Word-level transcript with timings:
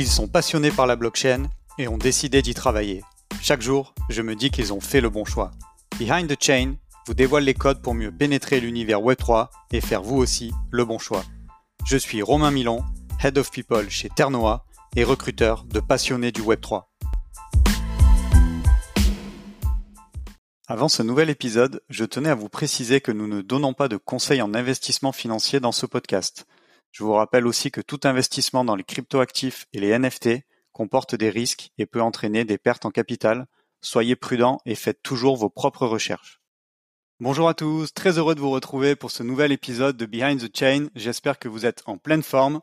Ils 0.00 0.06
sont 0.06 0.28
passionnés 0.28 0.70
par 0.70 0.86
la 0.86 0.94
blockchain 0.94 1.50
et 1.76 1.88
ont 1.88 1.98
décidé 1.98 2.40
d'y 2.40 2.54
travailler. 2.54 3.02
Chaque 3.42 3.60
jour, 3.60 3.96
je 4.08 4.22
me 4.22 4.36
dis 4.36 4.52
qu'ils 4.52 4.72
ont 4.72 4.80
fait 4.80 5.00
le 5.00 5.10
bon 5.10 5.24
choix. 5.24 5.50
Behind 5.98 6.28
the 6.28 6.40
Chain 6.40 6.76
vous 7.08 7.14
dévoile 7.14 7.42
les 7.42 7.54
codes 7.54 7.82
pour 7.82 7.94
mieux 7.94 8.12
pénétrer 8.12 8.60
l'univers 8.60 9.00
Web3 9.00 9.48
et 9.72 9.80
faire 9.80 10.04
vous 10.04 10.14
aussi 10.14 10.52
le 10.70 10.84
bon 10.84 11.00
choix. 11.00 11.24
Je 11.84 11.96
suis 11.96 12.22
Romain 12.22 12.52
Milon, 12.52 12.84
Head 13.24 13.38
of 13.38 13.50
People 13.50 13.90
chez 13.90 14.08
Ternoa 14.08 14.64
et 14.94 15.02
recruteur 15.02 15.64
de 15.64 15.80
passionnés 15.80 16.30
du 16.30 16.42
Web3. 16.42 16.84
Avant 20.68 20.88
ce 20.88 21.02
nouvel 21.02 21.28
épisode, 21.28 21.82
je 21.88 22.04
tenais 22.04 22.30
à 22.30 22.36
vous 22.36 22.48
préciser 22.48 23.00
que 23.00 23.10
nous 23.10 23.26
ne 23.26 23.40
donnons 23.40 23.72
pas 23.72 23.88
de 23.88 23.96
conseils 23.96 24.42
en 24.42 24.54
investissement 24.54 25.10
financier 25.10 25.58
dans 25.58 25.72
ce 25.72 25.86
podcast. 25.86 26.46
Je 26.90 27.04
vous 27.04 27.12
rappelle 27.12 27.46
aussi 27.46 27.70
que 27.70 27.80
tout 27.80 28.00
investissement 28.04 28.64
dans 28.64 28.76
les 28.76 28.84
cryptoactifs 28.84 29.66
et 29.72 29.80
les 29.80 29.96
NFT 29.98 30.40
comporte 30.72 31.14
des 31.14 31.30
risques 31.30 31.70
et 31.78 31.86
peut 31.86 32.00
entraîner 32.00 32.44
des 32.44 32.58
pertes 32.58 32.86
en 32.86 32.90
capital. 32.90 33.46
Soyez 33.80 34.16
prudents 34.16 34.60
et 34.64 34.74
faites 34.74 35.02
toujours 35.02 35.36
vos 35.36 35.50
propres 35.50 35.86
recherches. 35.86 36.40
Bonjour 37.20 37.48
à 37.48 37.54
tous, 37.54 37.92
très 37.92 38.16
heureux 38.18 38.34
de 38.34 38.40
vous 38.40 38.50
retrouver 38.50 38.94
pour 38.94 39.10
ce 39.10 39.22
nouvel 39.22 39.50
épisode 39.52 39.96
de 39.96 40.06
Behind 40.06 40.40
the 40.40 40.56
Chain. 40.56 40.86
J'espère 40.94 41.38
que 41.38 41.48
vous 41.48 41.66
êtes 41.66 41.82
en 41.86 41.98
pleine 41.98 42.22
forme. 42.22 42.60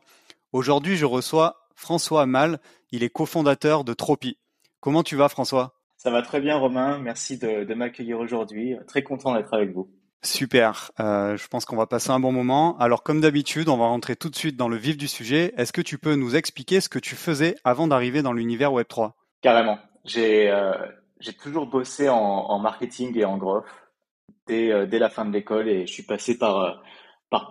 Aujourd'hui, 0.52 0.96
je 0.96 1.04
reçois 1.04 1.68
François 1.74 2.22
Amal. 2.22 2.58
Il 2.90 3.02
est 3.02 3.10
cofondateur 3.10 3.84
de 3.84 3.92
Tropi. 3.92 4.38
Comment 4.80 5.02
tu 5.02 5.16
vas, 5.16 5.28
François? 5.28 5.74
Ça 5.96 6.10
va 6.10 6.22
très 6.22 6.40
bien, 6.40 6.56
Romain. 6.56 6.98
Merci 6.98 7.38
de 7.38 7.74
m'accueillir 7.74 8.18
aujourd'hui. 8.18 8.76
Très 8.86 9.02
content 9.02 9.34
d'être 9.34 9.52
avec 9.52 9.72
vous. 9.72 9.90
Super, 10.22 10.90
euh, 10.98 11.36
je 11.36 11.46
pense 11.46 11.64
qu'on 11.64 11.76
va 11.76 11.86
passer 11.86 12.10
un 12.10 12.18
bon 12.18 12.32
moment. 12.32 12.76
Alors 12.78 13.02
comme 13.02 13.20
d'habitude, 13.20 13.68
on 13.68 13.76
va 13.76 13.86
rentrer 13.86 14.16
tout 14.16 14.28
de 14.28 14.36
suite 14.36 14.56
dans 14.56 14.68
le 14.68 14.76
vif 14.76 14.96
du 14.96 15.08
sujet. 15.08 15.54
Est-ce 15.56 15.72
que 15.72 15.80
tu 15.80 15.98
peux 15.98 16.14
nous 16.14 16.34
expliquer 16.34 16.80
ce 16.80 16.88
que 16.88 16.98
tu 16.98 17.14
faisais 17.14 17.54
avant 17.64 17.86
d'arriver 17.86 18.22
dans 18.22 18.32
l'univers 18.32 18.72
Web3 18.72 19.12
Carrément. 19.40 19.78
J'ai 20.04 20.50
euh, 20.50 20.72
toujours 21.40 21.66
bossé 21.66 22.08
en, 22.08 22.58
marketing 22.58 23.16
et 23.16 23.24
en 23.24 23.36
growth 23.36 23.64
dès, 24.46 24.72
euh, 24.72 24.86
dès 24.86 24.98
la 24.98 25.10
fin 25.10 25.24
de 25.24 25.32
l'école 25.32 25.68
et 25.68 25.86
je 25.86 25.92
suis 25.92 26.02
passé 26.02 26.38
par, 26.38 26.82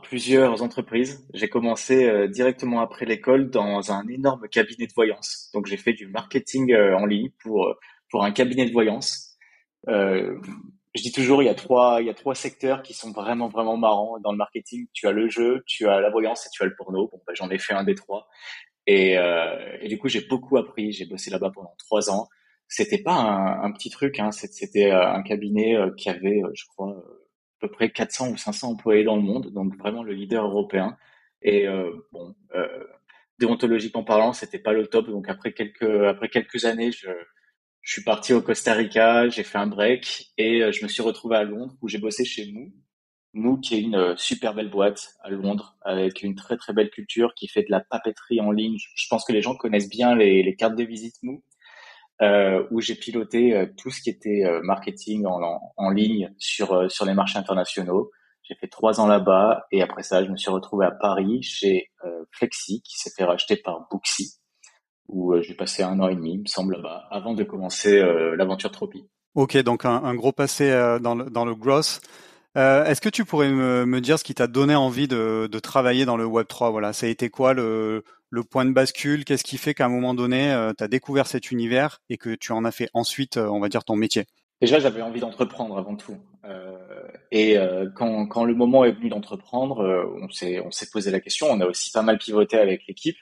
plusieurs 0.04 0.64
entreprises. 0.64 1.28
J'ai 1.36 1.48
commencé 1.48 2.28
directement 2.30 2.82
après 2.82 3.06
l'école 3.06 3.52
dans 3.52 3.92
un 3.92 4.08
énorme 4.08 4.48
cabinet 4.50 4.88
de 4.88 4.94
voyance. 4.94 5.52
Donc 5.54 5.68
j'ai 5.68 5.78
fait 5.78 5.94
du 5.94 6.08
marketing 6.08 6.76
en 6.76 7.06
ligne 7.06 7.30
pour, 7.40 7.76
un 8.14 8.32
cabinet 8.32 8.66
de 8.66 8.72
voyance. 8.72 9.38
Je 10.96 11.02
dis 11.02 11.12
toujours, 11.12 11.44
il 11.44 11.46
y 11.46 11.50
a 11.50 11.56
trois, 11.56 12.02
il 12.02 12.08
y 12.08 12.10
a 12.10 12.14
trois 12.14 12.36
secteurs 12.36 12.82
qui 12.82 12.94
sont 12.94 13.12
vraiment, 13.12 13.50
vraiment 13.50 13.78
marrants 13.78 14.18
dans 14.20 14.32
le 14.32 14.38
marketing. 14.38 14.88
Tu 14.94 15.08
as 15.08 15.12
le 15.12 15.28
jeu, 15.30 15.64
tu 15.68 15.88
as 15.88 16.00
la 16.00 16.10
voyance 16.10 16.46
et 16.46 16.50
tu 16.54 16.64
as 16.64 16.66
le 16.66 16.76
porno. 16.76 17.10
Bon, 17.12 17.22
bah, 17.28 17.34
j'en 17.36 17.50
ai 17.50 17.58
fait 17.58 17.74
un 17.74 17.84
des 17.84 17.96
trois. 17.96 18.28
Et, 18.88 19.18
euh, 19.18 19.78
du 19.88 19.98
coup, 19.98 20.08
j'ai 20.08 20.22
beaucoup 20.22 20.58
appris. 20.58 20.94
J'ai 20.94 21.06
bossé 21.06 21.30
là-bas 21.30 21.52
pendant 21.54 21.76
trois 21.80 22.10
ans. 22.10 22.30
C'était 22.68 23.02
pas 23.02 23.14
un, 23.14 23.64
un, 23.64 23.72
petit 23.74 23.90
truc. 23.90 24.20
Hein. 24.20 24.32
C'était 24.32 24.92
euh, 24.92 25.08
un 25.08 25.22
cabinet 25.22 25.76
euh, 25.76 25.92
qui 25.96 26.10
avait, 26.10 26.42
euh, 26.44 26.52
je 26.54 26.66
crois, 26.68 26.92
à 26.92 27.60
peu 27.60 27.70
près 27.70 27.92
400 27.92 28.32
ou 28.32 28.38
500 28.38 28.72
employés 28.72 29.04
dans 29.04 29.18
le 29.18 29.22
monde. 29.22 29.52
Donc 29.52 29.76
vraiment 29.78 30.04
le 30.04 30.14
leader 30.14 30.46
européen. 30.46 30.98
Et 31.42 31.68
euh, 31.68 31.92
bon, 32.12 32.36
euh, 32.56 32.86
déontologiquement 33.40 34.04
parlant, 34.04 34.34
c'était 34.34 34.60
pas 34.60 34.74
le 34.74 34.88
top. 34.88 35.10
Donc 35.10 35.30
après 35.30 35.54
quelques, 35.54 35.84
après 35.84 36.30
quelques 36.30 36.66
années, 36.66 36.92
je 36.92 37.10
je 37.86 37.94
suis 37.94 38.04
parti 38.04 38.34
au 38.34 38.42
Costa 38.42 38.74
Rica, 38.74 39.30
j'ai 39.30 39.44
fait 39.44 39.60
un 39.60 39.68
break 39.68 40.32
et 40.40 40.64
euh, 40.64 40.72
je 40.72 40.84
me 40.84 40.90
suis 40.90 41.04
retrouvé 41.04 41.38
à 41.38 41.44
Londres 41.44 41.76
où 41.84 41.88
j'ai 41.88 42.00
bossé 42.00 42.26
chez 42.26 42.52
Mou. 42.52 42.74
Mou 43.34 43.60
qui 43.60 43.76
est 43.76 43.82
une 43.82 43.96
euh, 43.96 44.16
super 44.18 44.56
belle 44.56 44.72
boîte 44.72 45.14
à 45.22 45.30
Londres 45.30 45.78
avec 45.84 46.24
une 46.24 46.34
très 46.34 46.58
très 46.58 46.74
belle 46.74 46.90
culture 46.90 47.36
qui 47.36 47.48
fait 47.48 47.62
de 47.62 47.70
la 47.70 47.82
papeterie 47.82 48.42
en 48.42 48.52
ligne. 48.52 48.78
Je 48.96 49.08
pense 49.08 49.24
que 49.24 49.32
les 49.34 49.44
gens 49.44 49.56
connaissent 49.56 49.88
bien 49.88 50.16
les, 50.16 50.56
cartes 50.56 50.76
de 50.76 50.84
visite 50.84 51.16
Mou. 51.22 51.44
Euh, 52.22 52.66
où 52.72 52.80
j'ai 52.80 52.96
piloté 52.96 53.54
euh, 53.54 53.66
tout 53.78 53.92
ce 53.92 54.02
qui 54.02 54.10
était 54.10 54.44
marketing 54.64 55.26
en, 55.26 55.60
en, 55.76 55.90
ligne 55.90 56.34
sur 56.38 56.90
sur 56.90 57.06
les 57.06 57.14
marchés 57.14 57.38
internationaux. 57.38 58.10
J'ai 58.44 58.56
fait 58.56 58.70
trois 58.70 59.02
ans 59.02 59.08
là-bas 59.08 59.66
et 59.72 59.82
après 59.82 60.04
ça, 60.04 60.24
je 60.24 60.32
me 60.32 60.38
suis 60.38 60.50
retrouvé 60.50 60.86
à 60.86 60.92
Paris 60.92 61.44
chez 61.44 61.92
Flexi 62.32 62.82
qui 62.84 62.98
s'est 62.98 63.12
fait 63.16 63.26
racheter 63.26 63.58
par 63.58 63.88
Booksy 63.92 64.40
où 65.08 65.34
euh, 65.34 65.42
j'ai 65.42 65.54
passé 65.54 65.84
un 65.84 66.00
an 66.00 66.08
et 66.08 66.16
demi, 66.16 66.34
il 66.34 66.42
me 66.42 66.46
semble, 66.48 66.76
là-bas, 66.76 67.08
avant 67.12 67.34
de 67.34 67.44
commencer 67.44 68.00
euh, 68.00 68.36
l'aventure 68.36 68.72
Tropi. 68.72 69.06
Ok, 69.36 69.58
donc 69.58 69.84
un, 69.84 70.02
un 70.04 70.16
gros 70.16 70.32
passé 70.32 70.72
euh, 70.72 70.98
dans 70.98 71.14
le, 71.14 71.30
dans 71.30 71.44
le 71.44 71.54
growth. 71.54 72.00
Euh, 72.58 72.86
Est-ce 72.86 73.02
que 73.02 73.10
tu 73.10 73.26
pourrais 73.26 73.50
me, 73.50 73.86
me 73.86 74.00
dire 74.00 74.18
ce 74.18 74.24
qui 74.24 74.34
t'a 74.34 74.48
donné 74.48 74.76
envie 74.76 75.10
de, 75.10 75.50
de, 75.52 75.60
travailler 75.60 76.06
dans 76.06 76.16
le 76.16 76.26
Web 76.26 76.48
3 76.48 76.72
Voilà, 76.72 76.94
ça 76.94 77.06
a 77.06 77.10
été 77.10 77.30
quoi 77.30 77.54
le, 77.54 78.06
le 78.30 78.44
point 78.44 78.64
de 78.64 78.72
bascule? 78.72 79.26
Qu'est-ce 79.26 79.44
qui 79.44 79.58
fait 79.58 79.74
qu'à 79.74 79.88
un 79.88 79.90
moment 79.90 80.14
donné, 80.14 80.54
euh, 80.54 80.72
tu 80.76 80.82
as 80.86 80.88
découvert 80.88 81.28
cet 81.28 81.52
univers 81.52 82.00
et 82.10 82.16
que 82.16 82.34
tu 82.34 82.54
en 82.54 82.64
as 82.64 82.72
fait 82.72 82.90
ensuite, 82.94 83.36
on 83.36 83.60
va 83.60 83.68
dire, 83.68 83.84
ton 83.84 83.98
métier? 83.98 84.24
Déjà, 84.62 84.80
j'avais 84.80 85.02
envie 85.02 85.20
d'entreprendre 85.20 85.78
avant 85.78 85.98
tout. 85.98 86.16
Et 87.30 87.58
quand, 87.96 88.28
quand, 88.28 88.46
le 88.46 88.56
moment 88.56 88.86
est 88.86 88.94
venu 88.94 89.10
d'entreprendre, 89.10 89.84
on 90.22 90.30
s'est 90.30 90.90
posé 90.94 91.12
la 91.12 91.20
question. 91.20 91.48
On 91.52 91.60
a 91.60 91.66
aussi 91.66 91.92
pas 91.92 92.04
mal 92.04 92.18
pivoté 92.18 92.58
avec 92.58 92.88
l'équipe. 92.88 93.18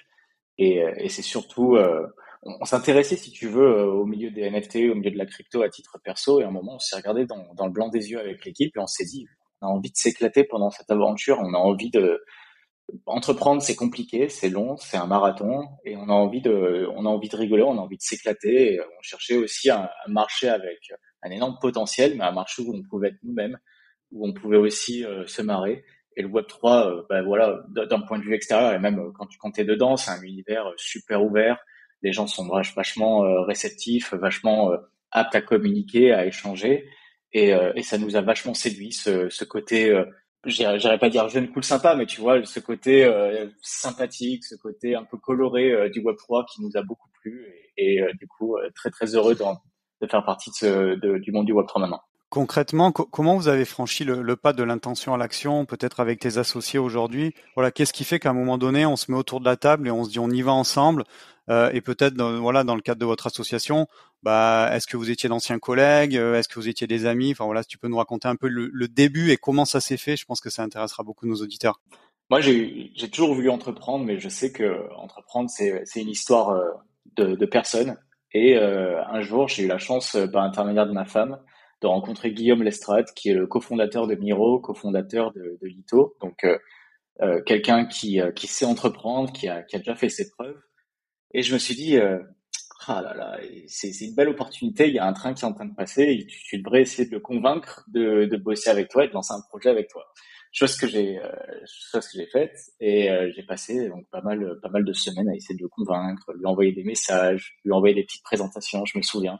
Et, 0.57 0.83
et 0.97 1.09
c'est 1.09 1.21
surtout, 1.21 1.75
euh, 1.75 2.05
on, 2.43 2.57
on 2.61 2.65
s'intéressait, 2.65 3.15
si 3.15 3.31
tu 3.31 3.47
veux, 3.47 3.65
euh, 3.65 3.85
au 3.85 4.05
milieu 4.05 4.31
des 4.31 4.49
NFT, 4.49 4.75
au 4.91 4.95
milieu 4.95 5.11
de 5.11 5.17
la 5.17 5.25
crypto 5.25 5.61
à 5.61 5.69
titre 5.69 5.97
perso. 6.03 6.39
Et 6.39 6.43
à 6.43 6.47
un 6.47 6.51
moment, 6.51 6.75
on 6.75 6.79
s'est 6.79 6.95
regardé 6.95 7.25
dans, 7.25 7.53
dans, 7.55 7.65
le 7.65 7.71
blanc 7.71 7.89
des 7.89 8.11
yeux 8.11 8.19
avec 8.19 8.45
l'équipe 8.45 8.75
et 8.75 8.79
on 8.79 8.87
s'est 8.87 9.05
dit, 9.05 9.25
on 9.61 9.67
a 9.67 9.69
envie 9.69 9.91
de 9.91 9.97
s'éclater 9.97 10.43
pendant 10.43 10.69
cette 10.69 10.91
aventure. 10.91 11.39
On 11.41 11.53
a 11.53 11.57
envie 11.57 11.89
de 11.89 12.21
entreprendre, 13.05 13.61
c'est 13.61 13.75
compliqué, 13.75 14.29
c'est 14.29 14.49
long, 14.49 14.75
c'est 14.77 14.97
un 14.97 15.07
marathon, 15.07 15.69
et 15.85 15.95
on 15.95 16.09
a 16.09 16.13
envie 16.13 16.41
de, 16.41 16.87
on 16.95 17.05
a 17.05 17.09
envie 17.09 17.29
de 17.29 17.37
rigoler, 17.37 17.63
on 17.63 17.77
a 17.77 17.81
envie 17.81 17.97
de 17.97 18.01
s'éclater. 18.01 18.79
On 18.81 19.01
cherchait 19.01 19.37
aussi 19.37 19.69
un, 19.69 19.89
un, 20.05 20.11
marché 20.11 20.49
avec 20.49 20.91
un 21.23 21.31
énorme 21.31 21.57
potentiel, 21.61 22.15
mais 22.17 22.23
un 22.23 22.31
marché 22.31 22.61
où 22.61 22.75
on 22.75 22.83
pouvait 22.83 23.09
être 23.09 23.23
nous-mêmes, 23.23 23.57
où 24.11 24.27
on 24.27 24.33
pouvait 24.33 24.57
aussi 24.57 25.05
euh, 25.05 25.25
se 25.27 25.41
marrer. 25.41 25.83
Et 26.15 26.21
le 26.21 26.27
Web 26.27 26.45
3, 26.47 26.87
euh, 26.87 27.01
ben 27.09 27.23
voilà, 27.23 27.63
d'un 27.69 27.99
point 28.01 28.19
de 28.19 28.23
vue 28.23 28.33
extérieur 28.33 28.73
et 28.73 28.79
même 28.79 28.99
euh, 28.99 29.11
quand 29.39 29.51
tu 29.51 29.61
es 29.61 29.63
dedans, 29.63 29.97
c'est 29.97 30.11
un 30.11 30.21
univers 30.21 30.67
euh, 30.67 30.73
super 30.77 31.23
ouvert. 31.23 31.57
Les 32.01 32.11
gens 32.11 32.27
sont 32.27 32.47
vachement 32.47 33.21
réceptifs, 33.45 34.13
vachement 34.13 34.73
aptes 35.11 35.35
à 35.35 35.41
communiquer, 35.41 36.11
à 36.11 36.25
échanger, 36.25 36.85
et, 37.31 37.53
ça 37.81 37.97
nous 37.97 38.17
a 38.17 38.21
vachement 38.21 38.53
séduit 38.53 38.91
ce, 38.91 39.29
ce 39.29 39.45
côté. 39.45 40.03
J'irais 40.45 40.97
pas 40.99 41.09
dire 41.09 41.29
jeune, 41.29 41.49
cool, 41.49 41.63
sympa, 41.63 41.95
mais 41.95 42.05
tu 42.05 42.19
vois, 42.19 42.43
ce 42.43 42.59
côté 42.59 43.09
sympathique, 43.61 44.43
ce 44.43 44.55
côté 44.55 44.95
un 44.95 45.05
peu 45.05 45.15
coloré 45.17 45.89
du 45.91 46.01
Web 46.01 46.17
3 46.17 46.45
qui 46.53 46.61
nous 46.61 46.71
a 46.75 46.81
beaucoup 46.81 47.07
plu, 47.21 47.47
et, 47.77 48.01
du 48.19 48.27
coup 48.27 48.57
très 48.75 48.89
très 48.89 49.15
heureux 49.15 49.35
de, 49.35 49.45
de 50.01 50.07
faire 50.07 50.25
partie 50.25 50.51
de, 50.61 51.19
du 51.19 51.31
monde 51.31 51.45
du 51.45 51.53
Web 51.53 51.67
3 51.67 51.83
maintenant. 51.83 52.01
Concrètement, 52.33 52.91
co 52.91 53.05
comment 53.05 53.35
vous 53.35 53.47
avez 53.47 53.63
franchi 53.63 54.03
le, 54.05 54.35
pas 54.35 54.53
de 54.53 54.63
l'intention 54.63 55.13
à 55.13 55.17
l'action, 55.19 55.65
peut-être 55.65 55.99
avec 55.99 56.19
tes 56.19 56.39
associés 56.39 56.79
aujourd'hui? 56.79 57.35
Voilà, 57.53 57.69
qu'est-ce 57.69 57.93
qui 57.93 58.03
fait 58.03 58.17
qu'à 58.17 58.31
un 58.31 58.33
moment 58.33 58.57
donné, 58.57 58.87
on 58.87 58.95
se 58.95 59.11
met 59.11 59.17
autour 59.19 59.39
de 59.39 59.45
la 59.45 59.55
table 59.55 59.87
et 59.87 59.91
on 59.91 60.03
se 60.03 60.09
dit 60.09 60.17
on 60.17 60.31
y 60.31 60.41
va 60.41 60.51
ensemble 60.51 61.03
euh, 61.51 61.69
Et 61.73 61.81
peut-être, 61.81 62.19
voilà, 62.39 62.63
dans 62.63 62.73
le 62.73 62.81
cadre 62.81 62.99
de 62.99 63.05
votre 63.05 63.27
association, 63.27 63.85
bah, 64.23 64.71
est-ce 64.73 64.87
que 64.87 64.97
vous 64.97 65.11
étiez 65.11 65.29
d'anciens 65.29 65.59
collègues 65.59 66.15
Est-ce 66.15 66.47
que 66.47 66.55
vous 66.55 66.67
étiez 66.67 66.87
des 66.87 67.05
amis? 67.05 67.33
Enfin 67.33 67.45
voilà, 67.45 67.61
si 67.61 67.67
tu 67.67 67.77
peux 67.77 67.87
nous 67.87 67.97
raconter 67.97 68.27
un 68.27 68.35
peu 68.35 68.47
le, 68.47 68.87
début 68.87 69.29
et 69.29 69.37
comment 69.37 69.65
ça 69.65 69.79
s'est 69.79 69.97
fait, 69.97 70.17
je 70.17 70.25
pense 70.25 70.41
que 70.41 70.49
ça 70.49 70.63
intéressera 70.63 71.03
beaucoup 71.03 71.27
nos 71.27 71.35
auditeurs. 71.35 71.81
Moi, 72.31 72.41
j'ai 72.41 72.91
toujours 73.11 73.35
voulu 73.35 73.51
entreprendre, 73.51 74.05
mais 74.05 74.17
je 74.17 74.29
sais 74.29 74.51
que 74.51 74.91
entreprendre, 74.95 75.51
c'est 75.51 76.01
une 76.01 76.09
histoire 76.09 76.49
euh, 76.49 77.35
de, 77.35 77.45
personnes. 77.45 77.95
Et 78.31 78.57
euh, 78.57 79.05
un 79.05 79.21
jour, 79.21 79.49
j'ai 79.49 79.65
eu 79.65 79.67
la 79.67 79.77
chance, 79.77 80.17
par 80.31 80.41
intermédiaire 80.41 80.87
de 80.87 80.93
ma 80.93 81.05
femme, 81.05 81.37
de 81.83 81.87
rencontrer 81.87 82.31
Guillaume 82.31 82.63
Lestrade, 82.63 83.13
qui 83.13 83.29
est 83.29 83.33
le 83.33 83.45
cofondateur 83.45 84.07
de 84.07 84.15
Miro, 84.15 84.59
cofondateur 84.59 85.33
de, 85.33 85.59
Lito. 85.61 86.15
Donc, 86.21 86.43
euh, 86.45 86.57
euh, 87.21 87.41
quelqu'un 87.43 87.85
qui, 87.85 88.21
euh, 88.21 88.31
qui 88.31 88.47
sait 88.47 88.65
entreprendre, 88.65 89.31
qui 89.33 89.49
a, 89.49 89.63
déjà 89.73 89.93
fait 89.93 90.09
ses 90.09 90.31
preuves. 90.31 90.59
Et 91.33 91.43
je 91.43 91.53
me 91.53 91.59
suis 91.59 91.75
dit, 91.75 91.97
ah 92.87 93.01
là 93.01 93.13
là, 93.13 93.39
c'est 93.67 93.89
une 94.01 94.15
belle 94.15 94.29
opportunité. 94.29 94.87
Il 94.87 94.93
y 94.93 94.99
a 94.99 95.05
un 95.05 95.13
train 95.13 95.33
qui 95.33 95.43
est 95.43 95.47
en 95.47 95.53
train 95.53 95.65
de 95.65 95.75
passer. 95.75 96.25
Tu, 96.27 96.61
devrais 96.61 96.81
essayer 96.81 97.07
de 97.09 97.13
le 97.13 97.19
convaincre 97.19 97.83
de, 97.87 98.25
de 98.25 98.37
bosser 98.37 98.69
avec 98.69 98.89
toi 98.89 99.03
et 99.03 99.07
de 99.09 99.13
lancer 99.13 99.33
un 99.33 99.41
projet 99.49 99.69
avec 99.69 99.89
toi. 99.89 100.05
Chose 100.51 100.77
que 100.77 100.87
j'ai, 100.87 101.17
euh, 101.17 101.31
chose 101.65 102.07
que 102.07 102.19
j'ai 102.19 102.27
faite. 102.27 102.55
Et 102.79 103.09
j'ai 103.35 103.43
passé 103.43 103.89
donc 103.89 104.07
pas 104.11 104.21
mal, 104.21 104.59
pas 104.61 104.69
mal 104.69 104.85
de 104.85 104.93
semaines 104.93 105.27
à 105.27 105.35
essayer 105.35 105.57
de 105.57 105.63
le 105.63 105.69
convaincre, 105.69 106.31
lui 106.33 106.45
envoyer 106.45 106.71
des 106.71 106.83
messages, 106.83 107.57
lui 107.65 107.73
envoyer 107.73 107.95
des 107.95 108.03
petites 108.03 108.23
présentations. 108.23 108.85
Je 108.85 108.97
me 108.97 109.03
souviens. 109.03 109.39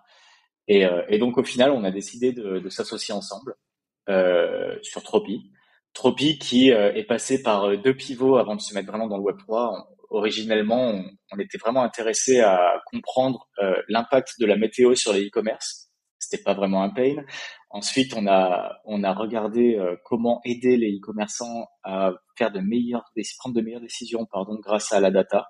Et, 0.68 0.86
euh, 0.86 1.04
et, 1.10 1.18
donc 1.18 1.38
au 1.38 1.44
final, 1.44 1.72
on 1.72 1.84
a 1.84 1.92
décidé 1.92 2.32
de, 2.32 2.60
de 2.60 2.70
s'associer 2.70 3.14
ensemble 3.14 3.56
euh, 4.10 4.78
sur 4.82 5.04
Tropi. 5.04 5.52
Tropi 5.94 6.40
qui 6.40 6.72
euh, 6.72 6.94
est 6.94 7.04
passé 7.04 7.44
par 7.44 7.78
deux 7.78 7.96
pivots 7.96 8.38
avant 8.38 8.56
de 8.56 8.62
se 8.62 8.74
mettre 8.74 8.88
vraiment 8.88 9.08
dans 9.08 9.18
le 9.18 9.24
Web 9.24 9.38
3. 9.38 9.90
originellement, 10.10 10.90
on, 10.90 11.06
on, 11.32 11.40
était 11.40 11.58
vraiment 11.58 11.84
intéressé 11.84 12.40
à 12.40 12.82
comprendre 12.86 13.48
l'impact 13.90 14.40
de 14.40 14.46
la 14.46 14.56
météo 14.56 14.96
sur 14.96 15.14
les 15.14 15.28
e-commerce. 15.28 15.90
C'était 16.24 16.44
pas 16.44 16.54
vraiment 16.54 16.84
un 16.84 16.90
pain. 16.90 17.16
Ensuite, 17.70 18.14
on 18.16 18.28
a 18.28 18.78
on 18.86 19.04
a 19.04 19.14
regardé 19.14 19.76
euh, 19.76 19.96
comment 20.06 20.42
aider 20.46 20.78
les 20.78 20.98
e-commerçants 20.98 21.68
à 21.84 22.12
faire 22.38 22.52
de 22.52 22.60
meilleures 22.60 23.04
prendre 23.40 23.56
de 23.56 23.62
meilleures 23.62 23.82
décisions 23.82 24.26
pardon 24.32 24.60
grâce 24.62 24.94
à 24.94 25.00
la 25.00 25.12
data. 25.12 25.48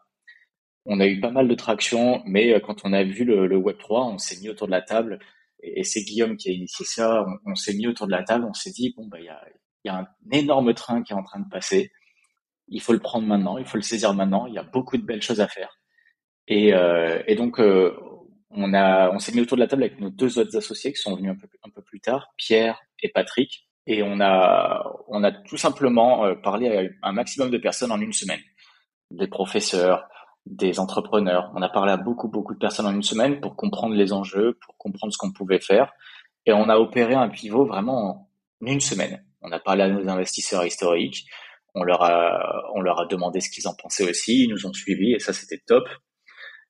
On 0.85 0.99
a 0.99 1.07
eu 1.07 1.19
pas 1.19 1.31
mal 1.31 1.47
de 1.47 1.55
traction, 1.55 2.21
mais 2.25 2.59
quand 2.61 2.81
on 2.83 2.93
a 2.93 3.03
vu 3.03 3.23
le, 3.23 3.55
Web 3.55 3.77
3, 3.77 4.05
on 4.07 4.17
s'est 4.17 4.39
mis 4.41 4.49
autour 4.49 4.67
de 4.67 4.71
la 4.71 4.81
table. 4.81 5.19
Et, 5.61 5.83
c'est 5.83 6.01
Guillaume 6.03 6.35
qui 6.35 6.49
a 6.49 6.51
initié 6.51 6.85
ça. 6.85 7.25
On, 7.45 7.55
s'est 7.55 7.73
mis 7.73 7.87
autour 7.87 8.07
de 8.07 8.11
la 8.11 8.23
table. 8.23 8.45
On 8.45 8.53
s'est 8.53 8.71
dit 8.71 8.93
bon, 8.95 9.07
bah, 9.07 9.19
il 9.19 9.25
y 9.25 9.29
a, 9.29 9.41
y 9.85 9.89
a 9.89 9.99
un 9.99 10.07
énorme 10.31 10.73
train 10.73 11.01
qui 11.03 11.13
est 11.13 11.15
en 11.15 11.23
train 11.23 11.39
de 11.39 11.49
passer. 11.49 11.91
Il 12.67 12.81
faut 12.81 12.93
le 12.93 12.99
prendre 12.99 13.27
maintenant. 13.27 13.57
Il 13.57 13.65
faut 13.65 13.77
le 13.77 13.83
saisir 13.83 14.13
maintenant. 14.13 14.45
Il 14.47 14.53
y 14.53 14.57
a 14.57 14.63
beaucoup 14.63 14.97
de 14.97 15.03
belles 15.03 15.21
choses 15.21 15.41
à 15.41 15.47
faire. 15.47 15.79
Et, 16.47 16.73
et 17.27 17.35
donc, 17.35 17.59
on 18.55 18.73
a, 18.73 19.11
on 19.11 19.19
s'est 19.19 19.31
mis 19.31 19.41
autour 19.41 19.57
de 19.57 19.61
la 19.61 19.67
table 19.67 19.83
avec 19.83 19.99
nos 19.99 20.09
deux 20.09 20.37
autres 20.39 20.55
associés 20.55 20.93
qui 20.93 21.01
sont 21.01 21.15
venus 21.15 21.31
un 21.31 21.35
peu, 21.35 21.47
un 21.63 21.69
peu 21.69 21.81
plus 21.81 21.99
tard, 21.99 22.33
Pierre 22.37 22.79
et 23.01 23.09
Patrick, 23.09 23.67
et 23.87 24.03
on 24.03 24.19
a, 24.21 24.95
on 25.07 25.23
a 25.23 25.31
tout 25.31 25.57
simplement 25.57 26.25
euh, 26.25 26.35
parlé 26.35 26.91
à 27.01 27.09
un 27.09 27.13
maximum 27.13 27.49
de 27.49 27.57
personnes 27.57 27.91
en 27.91 27.99
une 27.99 28.13
semaine, 28.13 28.39
des 29.11 29.27
professeurs, 29.27 30.07
des 30.45 30.79
entrepreneurs. 30.79 31.51
On 31.55 31.61
a 31.61 31.69
parlé 31.69 31.91
à 31.91 31.97
beaucoup, 31.97 32.27
beaucoup 32.27 32.53
de 32.53 32.59
personnes 32.59 32.85
en 32.85 32.93
une 32.93 33.03
semaine 33.03 33.39
pour 33.39 33.55
comprendre 33.55 33.95
les 33.95 34.13
enjeux, 34.13 34.57
pour 34.65 34.77
comprendre 34.77 35.13
ce 35.13 35.17
qu'on 35.17 35.31
pouvait 35.31 35.59
faire, 35.59 35.93
et 36.45 36.53
on 36.53 36.69
a 36.69 36.77
opéré 36.77 37.13
un 37.13 37.29
pivot 37.29 37.65
vraiment 37.65 38.27
en 38.61 38.67
une 38.67 38.81
semaine. 38.81 39.23
On 39.41 39.51
a 39.51 39.59
parlé 39.59 39.83
à 39.83 39.89
nos 39.89 40.09
investisseurs 40.09 40.65
historiques, 40.65 41.25
on 41.75 41.83
leur 41.83 42.03
a, 42.03 42.63
on 42.75 42.81
leur 42.81 42.99
a 42.99 43.05
demandé 43.05 43.39
ce 43.39 43.49
qu'ils 43.49 43.67
en 43.67 43.73
pensaient 43.73 44.09
aussi, 44.09 44.43
ils 44.43 44.49
nous 44.49 44.65
ont 44.65 44.73
suivis, 44.73 45.13
et 45.13 45.19
ça 45.19 45.33
c'était 45.33 45.61
top. 45.65 45.87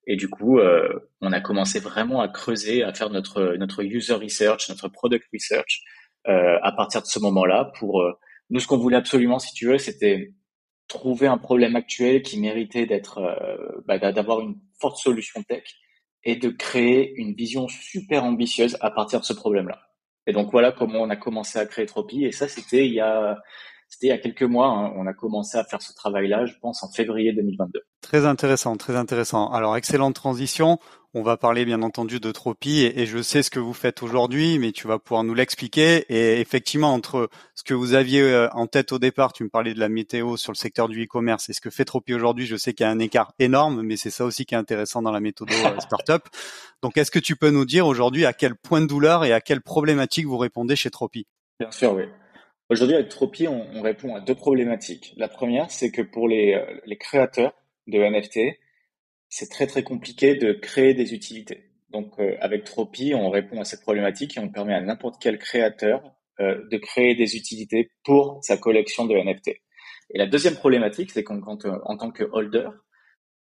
Et 0.06 0.16
du 0.16 0.30
coup, 0.30 0.60
euh, 0.60 0.90
on 1.22 1.32
a 1.32 1.40
commencé 1.40 1.80
vraiment 1.80 2.22
à 2.22 2.28
creuser, 2.28 2.84
à 2.84 2.94
faire 2.94 3.10
notre 3.10 3.56
notre 3.58 3.84
user 3.84 4.16
research, 4.16 4.70
notre 4.70 4.90
product 4.90 5.26
research 5.34 5.82
euh, 6.28 6.58
à 6.62 6.72
partir 6.74 7.02
de 7.02 7.08
ce 7.08 7.20
moment-là. 7.20 7.72
Pour 7.80 8.02
euh, 8.02 8.12
nous, 8.50 8.60
ce 8.60 8.68
qu'on 8.68 8.78
voulait 8.78 8.98
absolument, 8.98 9.40
si 9.40 9.54
tu 9.54 9.68
veux, 9.68 9.78
c'était 9.78 10.34
trouver 10.94 11.28
un 11.28 11.38
problème 11.38 11.76
actuel 11.76 12.22
qui 12.22 12.40
méritait 12.40 12.86
d'être, 12.86 13.20
bah, 13.88 13.98
d'avoir 13.98 14.42
une 14.42 14.56
forte 14.80 14.98
solution 14.98 15.44
tech 15.44 15.64
et 16.24 16.36
de 16.36 16.50
créer 16.50 17.14
une 17.16 17.34
vision 17.34 17.68
super 17.68 18.24
ambitieuse 18.24 18.78
à 18.82 18.92
partir 18.92 19.20
de 19.20 19.26
ce 19.26 19.34
problème-là. 19.34 19.80
Et 20.26 20.32
donc 20.32 20.52
voilà 20.52 20.72
comment 20.72 21.00
on 21.00 21.10
a 21.10 21.16
commencé 21.16 21.60
à 21.60 21.66
créer 21.66 21.86
Tropy. 21.86 22.26
Et 22.26 22.32
ça, 22.32 22.48
c'était 22.48 22.86
il 22.86 22.94
y 22.94 23.02
a 23.02 23.42
c'était 23.90 24.08
il 24.08 24.10
y 24.10 24.14
a 24.14 24.18
quelques 24.18 24.44
mois. 24.44 24.68
Hein. 24.68 24.94
on 24.96 25.06
a 25.06 25.14
commencé 25.14 25.58
à 25.58 25.64
faire 25.64 25.82
ce 25.82 25.94
travail-là, 25.94 26.46
je 26.46 26.54
pense, 26.62 26.84
en 26.84 26.92
février 26.92 27.34
2022. 27.34 27.82
Très 28.02 28.26
intéressant, 28.26 28.76
très 28.76 28.96
intéressant. 28.96 29.52
Alors, 29.52 29.78
excellente 29.78 30.16
transition. 30.16 30.80
On 31.16 31.22
va 31.22 31.38
parler 31.38 31.64
bien 31.64 31.84
entendu 31.84 32.20
de 32.20 32.32
Tropy 32.32 32.82
et, 32.86 33.06
je 33.06 33.22
sais 33.22 33.44
ce 33.44 33.52
que 33.52 33.60
vous 33.60 33.76
faites 33.76 34.02
aujourd'hui, 34.02 34.58
mais 34.58 34.72
tu 34.72 34.88
vas 34.88 34.98
pouvoir 34.98 35.24
nous 35.24 35.36
l'expliquer. 35.36 36.06
Et 36.10 36.42
effectivement, 36.42 36.92
entre 36.92 37.30
ce 37.54 37.62
que 37.62 37.76
vous 37.76 37.94
aviez 37.94 38.22
euh, 38.22 38.50
en 38.54 38.66
tête 38.66 38.92
au 38.92 38.98
départ, 38.98 39.32
tu 39.32 39.44
me 39.44 39.50
parlais 39.50 39.76
de 39.76 39.80
la 39.80 39.90
météo 39.90 40.38
sur 40.38 40.52
le 40.52 40.58
secteur 40.58 40.90
du 40.90 41.04
e-commerce 41.04 41.50
et 41.50 41.54
ce 41.54 41.62
que 41.62 41.70
fait 41.70 41.86
Tropy 41.86 42.16
aujourd'hui, 42.16 42.48
je 42.48 42.56
sais 42.56 42.74
qu'il 42.74 42.84
y 42.84 42.88
a 42.88 42.90
un 42.90 42.98
écart 42.98 43.36
énorme, 43.38 43.84
mais 43.84 43.96
c'est 43.96 44.10
ça 44.10 44.26
aussi 44.26 44.48
qui 44.48 44.56
est 44.56 44.58
intéressant 44.58 45.04
dans 45.04 45.12
la 45.12 45.20
méthode 45.20 45.52
euh, 45.52 45.80
startup. 45.82 46.24
Donc, 46.82 46.98
est-ce 46.98 47.12
que 47.12 47.20
tu 47.20 47.36
peux 47.36 47.52
nous 47.52 47.66
dire 47.66 47.86
aujourd'hui 47.86 48.26
à 48.26 48.34
quel 48.34 48.56
point 48.56 48.82
de 48.82 48.88
douleur 48.88 49.24
et 49.24 49.34
à 49.34 49.40
quelle 49.40 49.62
problématique 49.62 50.26
vous 50.26 50.40
répondez 50.40 50.76
chez 50.76 50.90
Tropy 50.90 51.28
Bien 51.60 51.70
sûr, 51.70 51.94
oui. 51.94 52.06
Aujourd'hui, 52.70 52.96
avec 52.96 53.10
Tropy, 53.10 53.48
on, 53.48 53.84
répond 53.84 54.16
à 54.16 54.20
deux 54.20 54.34
problématiques. 54.34 55.14
La 55.18 55.28
première, 55.28 55.70
c'est 55.70 55.92
que 55.92 56.02
pour 56.02 56.28
les, 56.28 56.56
euh, 56.56 56.66
les 56.88 56.98
créateurs 56.98 57.54
de 57.86 58.00
NFT, 58.00 58.58
c'est 59.36 59.50
très 59.50 59.66
très 59.66 59.84
compliqué 59.84 60.36
de 60.36 60.54
créer 60.54 60.94
des 60.94 61.16
utilités. 61.16 61.72
Donc, 61.90 62.20
euh, 62.20 62.36
avec 62.40 62.64
Tropy, 62.66 63.16
on 63.16 63.32
répond 63.32 63.60
à 63.60 63.66
cette 63.66 63.82
problématique 63.82 64.38
et 64.38 64.40
on 64.40 64.50
permet 64.50 64.76
à 64.76 64.82
n'importe 64.82 65.16
quel 65.20 65.40
créateur 65.40 66.04
euh, 66.40 66.62
de 66.70 66.78
créer 66.78 67.16
des 67.16 67.36
utilités 67.36 67.90
pour 68.04 68.40
sa 68.44 68.58
collection 68.58 69.06
de 69.06 69.16
NFT. 69.16 69.50
Et 70.12 70.18
la 70.18 70.28
deuxième 70.28 70.56
problématique, 70.56 71.10
c'est 71.10 71.24
qu'en 71.24 71.42
en 71.42 71.98
tant 71.98 72.12
que 72.12 72.24
holder, 72.32 72.70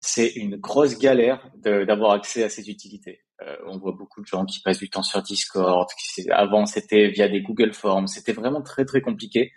c'est 0.00 0.28
une 0.28 0.56
grosse 0.56 0.98
galère 0.98 1.50
d'avoir 1.56 2.12
accès 2.12 2.42
à 2.42 2.48
ces 2.48 2.70
utilités. 2.70 3.22
Euh, 3.42 3.56
on 3.66 3.78
voit 3.78 3.92
beaucoup 3.92 4.22
de 4.22 4.26
gens 4.26 4.46
qui 4.46 4.60
passent 4.60 4.78
du 4.78 4.88
temps 4.88 5.02
sur 5.02 5.22
Discord. 5.22 5.88
avant, 6.30 6.64
c'était 6.64 7.08
via 7.08 7.28
des 7.28 7.42
Google 7.42 7.74
Forms. 7.74 8.06
C'était 8.06 8.32
vraiment 8.32 8.62
très 8.62 8.86
très 8.86 9.02
compliqué. 9.02 9.52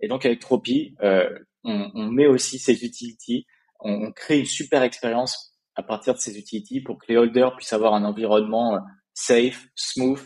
Et 0.00 0.08
donc 0.08 0.24
avec 0.24 0.38
Tropy, 0.38 0.94
euh, 1.02 1.28
on, 1.64 2.06
met 2.06 2.26
aussi 2.26 2.58
ces 2.58 2.84
utilities. 2.84 3.46
On, 3.80 4.12
crée 4.12 4.38
une 4.38 4.46
super 4.46 4.82
expérience 4.82 5.49
à 5.76 5.82
partir 5.82 6.14
de 6.14 6.18
ces 6.18 6.38
utilities 6.38 6.80
pour 6.80 6.98
que 6.98 7.06
les 7.08 7.16
holders 7.16 7.56
puissent 7.56 7.72
avoir 7.72 7.94
un 7.94 8.04
environnement 8.04 8.74
euh, 8.74 8.80
safe, 9.14 9.66
smooth, 9.74 10.20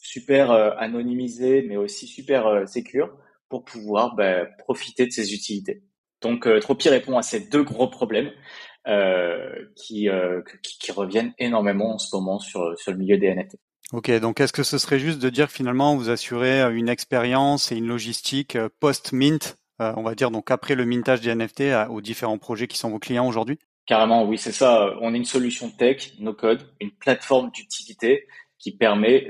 super 0.00 0.50
anonymisé, 0.50 1.62
mais 1.68 1.76
aussi 1.76 2.06
super 2.06 2.66
secure 2.66 3.10
pour 3.50 3.64
pouvoir 3.64 4.14
bah, 4.14 4.46
profiter 4.58 5.04
de 5.06 5.10
ces 5.10 5.34
utilités. 5.34 5.82
Donc 6.22 6.48
Tropy 6.60 6.88
répond 6.88 7.18
à 7.18 7.22
ces 7.22 7.40
deux 7.40 7.62
gros 7.62 7.88
problèmes. 7.88 8.30
Euh, 8.88 9.66
qui, 9.76 10.08
euh, 10.08 10.40
reviennent 10.96 11.34
énormément 11.38 11.96
en 11.96 11.98
ce 11.98 12.16
moment 12.16 12.38
sur, 12.38 12.74
le 12.86 12.96
milieu 12.96 13.18
des 13.18 13.34
NFT. 13.34 13.56
Ok, 13.92 14.10
donc 14.18 14.40
est-ce 14.40 14.52
que 14.52 14.62
ce 14.62 14.78
serait 14.78 14.98
juste 14.98 15.18
de 15.18 15.28
dire 15.28 15.50
finalement 15.50 15.94
vous 15.94 16.08
assurez 16.08 16.62
euh, 16.62 16.70
une 16.70 16.88
expérience 16.88 17.70
et 17.70 17.76
une 17.76 17.86
logistique 17.86 18.56
post-mint, 18.80 19.58
on 19.78 20.02
va 20.02 20.14
dire 20.14 20.30
donc 20.30 20.50
après 20.50 20.74
le 20.74 20.86
mintage 20.86 21.20
des 21.20 21.34
NFT 21.34 21.64
aux 21.90 22.00
différents 22.00 22.38
projets 22.38 22.66
qui 22.66 22.78
sont 22.78 22.88
vos 22.88 22.98
clients 22.98 23.28
aujourd'hui? 23.28 23.58
Carrément, 23.88 24.24
oui, 24.24 24.38
c'est 24.38 24.52
ça. 24.52 24.94
On 25.00 25.12
est 25.14 25.16
une 25.16 25.24
solution 25.24 25.70
tech, 25.70 26.12
no 26.20 26.32
code, 26.32 26.62
une 26.80 26.92
plateforme 26.92 27.50
d'utilité 27.50 28.28
qui 28.60 28.76
permet 28.76 29.22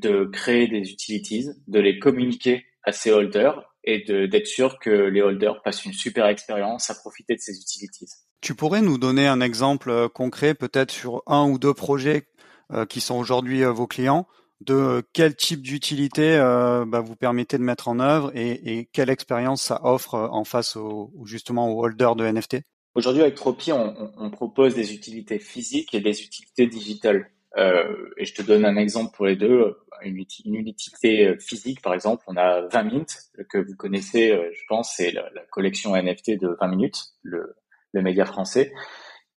de 0.00 0.24
créer 0.26 0.68
des 0.68 0.90
utilities, 0.90 1.48
de 1.66 1.80
les 1.80 1.98
communiquer 1.98 2.66
à 2.84 2.92
ses 2.92 3.10
holders 3.10 3.62
et 3.84 4.04
d'être 4.28 4.46
sûr 4.46 4.78
que 4.78 4.90
les 4.90 5.22
holders 5.22 5.62
passent 5.62 5.84
une 5.84 5.92
super 5.92 6.26
expérience 6.26 6.90
à 6.90 6.94
profiter 6.94 7.34
de 7.34 7.40
ces 7.40 7.58
utilities. 7.58 8.08
Tu 8.40 8.54
pourrais 8.54 8.82
nous 8.82 8.98
donner 8.98 9.26
un 9.28 9.40
exemple 9.40 9.90
euh, 9.90 10.08
concret, 10.08 10.54
peut-être 10.54 10.90
sur 10.90 11.22
un 11.26 11.44
ou 11.48 11.58
deux 11.58 11.74
projets 11.74 12.26
euh, 12.72 12.86
qui 12.86 13.00
sont 13.00 13.16
aujourd'hui 13.16 13.62
euh, 13.62 13.70
vos 13.70 13.86
clients, 13.86 14.26
de 14.60 15.02
quel 15.12 15.34
type 15.34 15.62
d'utilité 15.62 16.36
bah, 16.38 17.00
vous 17.00 17.16
permettez 17.16 17.58
de 17.58 17.64
mettre 17.64 17.88
en 17.88 17.98
œuvre 17.98 18.30
et, 18.36 18.88
quelle 18.92 19.10
expérience 19.10 19.60
ça 19.60 19.80
offre 19.82 20.14
en 20.14 20.44
face 20.44 20.78
justement 21.24 21.68
aux 21.72 21.84
holders 21.84 22.14
de 22.14 22.24
NFT 22.24 22.58
Aujourd'hui, 22.94 23.22
avec 23.22 23.34
Tropy, 23.34 23.72
on, 23.72 24.30
propose 24.30 24.74
des 24.74 24.94
utilités 24.94 25.38
physiques 25.38 25.94
et 25.94 26.00
des 26.00 26.22
utilités 26.22 26.66
digitales. 26.66 27.30
et 27.56 28.24
je 28.24 28.34
te 28.34 28.42
donne 28.42 28.64
un 28.64 28.76
exemple 28.76 29.14
pour 29.16 29.26
les 29.26 29.36
deux. 29.36 29.78
Une, 30.02 30.18
utilité 30.18 31.36
physique, 31.38 31.80
par 31.80 31.94
exemple, 31.94 32.24
on 32.26 32.36
a 32.36 32.62
20 32.68 32.82
Mint, 32.82 33.16
que 33.48 33.58
vous 33.58 33.76
connaissez, 33.76 34.28
je 34.52 34.62
pense, 34.68 34.92
c'est 34.96 35.12
la, 35.12 35.30
collection 35.50 35.96
NFT 35.96 36.38
de 36.40 36.56
20 36.60 36.68
minutes, 36.68 36.98
le, 37.22 37.56
le 37.92 38.02
média 38.02 38.26
français, 38.26 38.72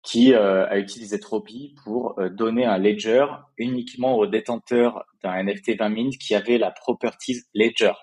qui 0.05 0.33
euh, 0.33 0.67
a 0.67 0.77
utilisé 0.77 1.19
Tropy 1.19 1.75
pour 1.83 2.17
euh, 2.19 2.29
donner 2.29 2.63
un 2.63 2.77
ledger 2.77 3.25
uniquement 3.57 4.15
aux 4.17 4.27
détenteurs 4.27 5.03
d'un 5.23 5.43
NFT 5.43 5.77
20 5.79 5.89
mint 5.89 6.17
qui 6.17 6.35
avait 6.35 6.59
la 6.59 6.71
properties 6.71 7.41
ledger. 7.55 7.93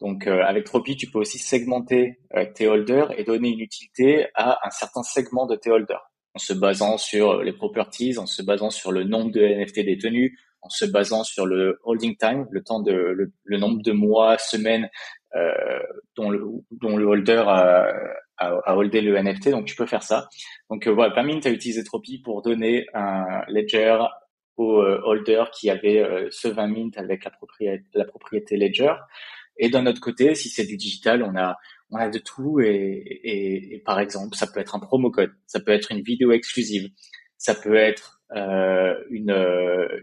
Donc 0.00 0.26
euh, 0.26 0.42
avec 0.44 0.64
Tropy, 0.64 0.96
tu 0.96 1.10
peux 1.10 1.18
aussi 1.18 1.38
segmenter 1.38 2.18
tes 2.54 2.68
holders 2.68 3.18
et 3.18 3.24
donner 3.24 3.50
une 3.50 3.60
utilité 3.60 4.28
à 4.34 4.58
un 4.66 4.70
certain 4.70 5.02
segment 5.02 5.46
de 5.46 5.56
tes 5.56 5.70
holders 5.70 6.10
en 6.34 6.38
se 6.38 6.52
basant 6.52 6.96
sur 6.96 7.42
les 7.42 7.52
properties, 7.52 8.18
en 8.18 8.26
se 8.26 8.42
basant 8.42 8.70
sur 8.70 8.92
le 8.92 9.04
nombre 9.04 9.32
de 9.32 9.40
NFT 9.40 9.80
détenus, 9.80 10.38
en 10.62 10.68
se 10.68 10.84
basant 10.84 11.24
sur 11.24 11.46
le 11.46 11.80
holding 11.84 12.16
time, 12.16 12.46
le 12.50 12.62
temps 12.62 12.80
de 12.80 12.92
le, 12.92 13.58
nombre 13.58 13.82
de 13.82 13.92
mois, 13.92 14.38
semaines 14.38 14.88
euh, 15.34 15.80
dont, 16.16 16.30
le, 16.30 16.44
dont 16.70 16.96
le 16.96 17.04
holder 17.04 17.42
a, 17.46 17.92
à, 18.40 18.76
holder 18.76 19.00
le 19.00 19.20
NFT, 19.20 19.50
donc 19.50 19.66
tu 19.66 19.76
peux 19.76 19.86
faire 19.86 20.02
ça. 20.02 20.28
Donc 20.70 20.86
euh, 20.86 20.92
voilà, 20.92 21.14
Pamint 21.14 21.40
a 21.44 21.50
utilisé 21.50 21.84
Tropy 21.84 22.18
pour 22.18 22.42
donner 22.42 22.86
un 22.94 23.42
ledger 23.48 23.98
au 24.56 24.80
euh, 24.80 25.00
holder 25.04 25.44
qui 25.52 25.70
avait 25.70 26.00
euh, 26.00 26.28
ce 26.30 26.48
20 26.48 26.66
mint 26.68 26.98
avec 26.98 27.24
la 27.24 27.30
propriété, 27.30 27.84
la 27.94 28.04
propriété 28.04 28.56
ledger. 28.56 28.94
Et 29.60 29.68
d'un 29.68 29.86
autre 29.86 30.00
côté, 30.00 30.34
si 30.34 30.48
c'est 30.48 30.64
du 30.64 30.76
digital, 30.76 31.22
on 31.22 31.36
a 31.36 31.56
on 31.92 31.96
a 31.96 32.08
de 32.08 32.18
tout 32.18 32.60
et, 32.60 32.68
et, 32.68 33.74
et, 33.74 33.78
par 33.80 33.98
exemple, 34.00 34.36
ça 34.36 34.46
peut 34.46 34.60
être 34.60 34.76
un 34.76 34.78
promo 34.78 35.10
code, 35.10 35.32
ça 35.46 35.60
peut 35.60 35.72
être 35.72 35.90
une 35.90 36.02
vidéo 36.02 36.30
exclusive, 36.32 36.88
ça 37.36 37.54
peut 37.54 37.74
être 37.74 38.20
euh, 38.36 38.94
une, 39.10 39.36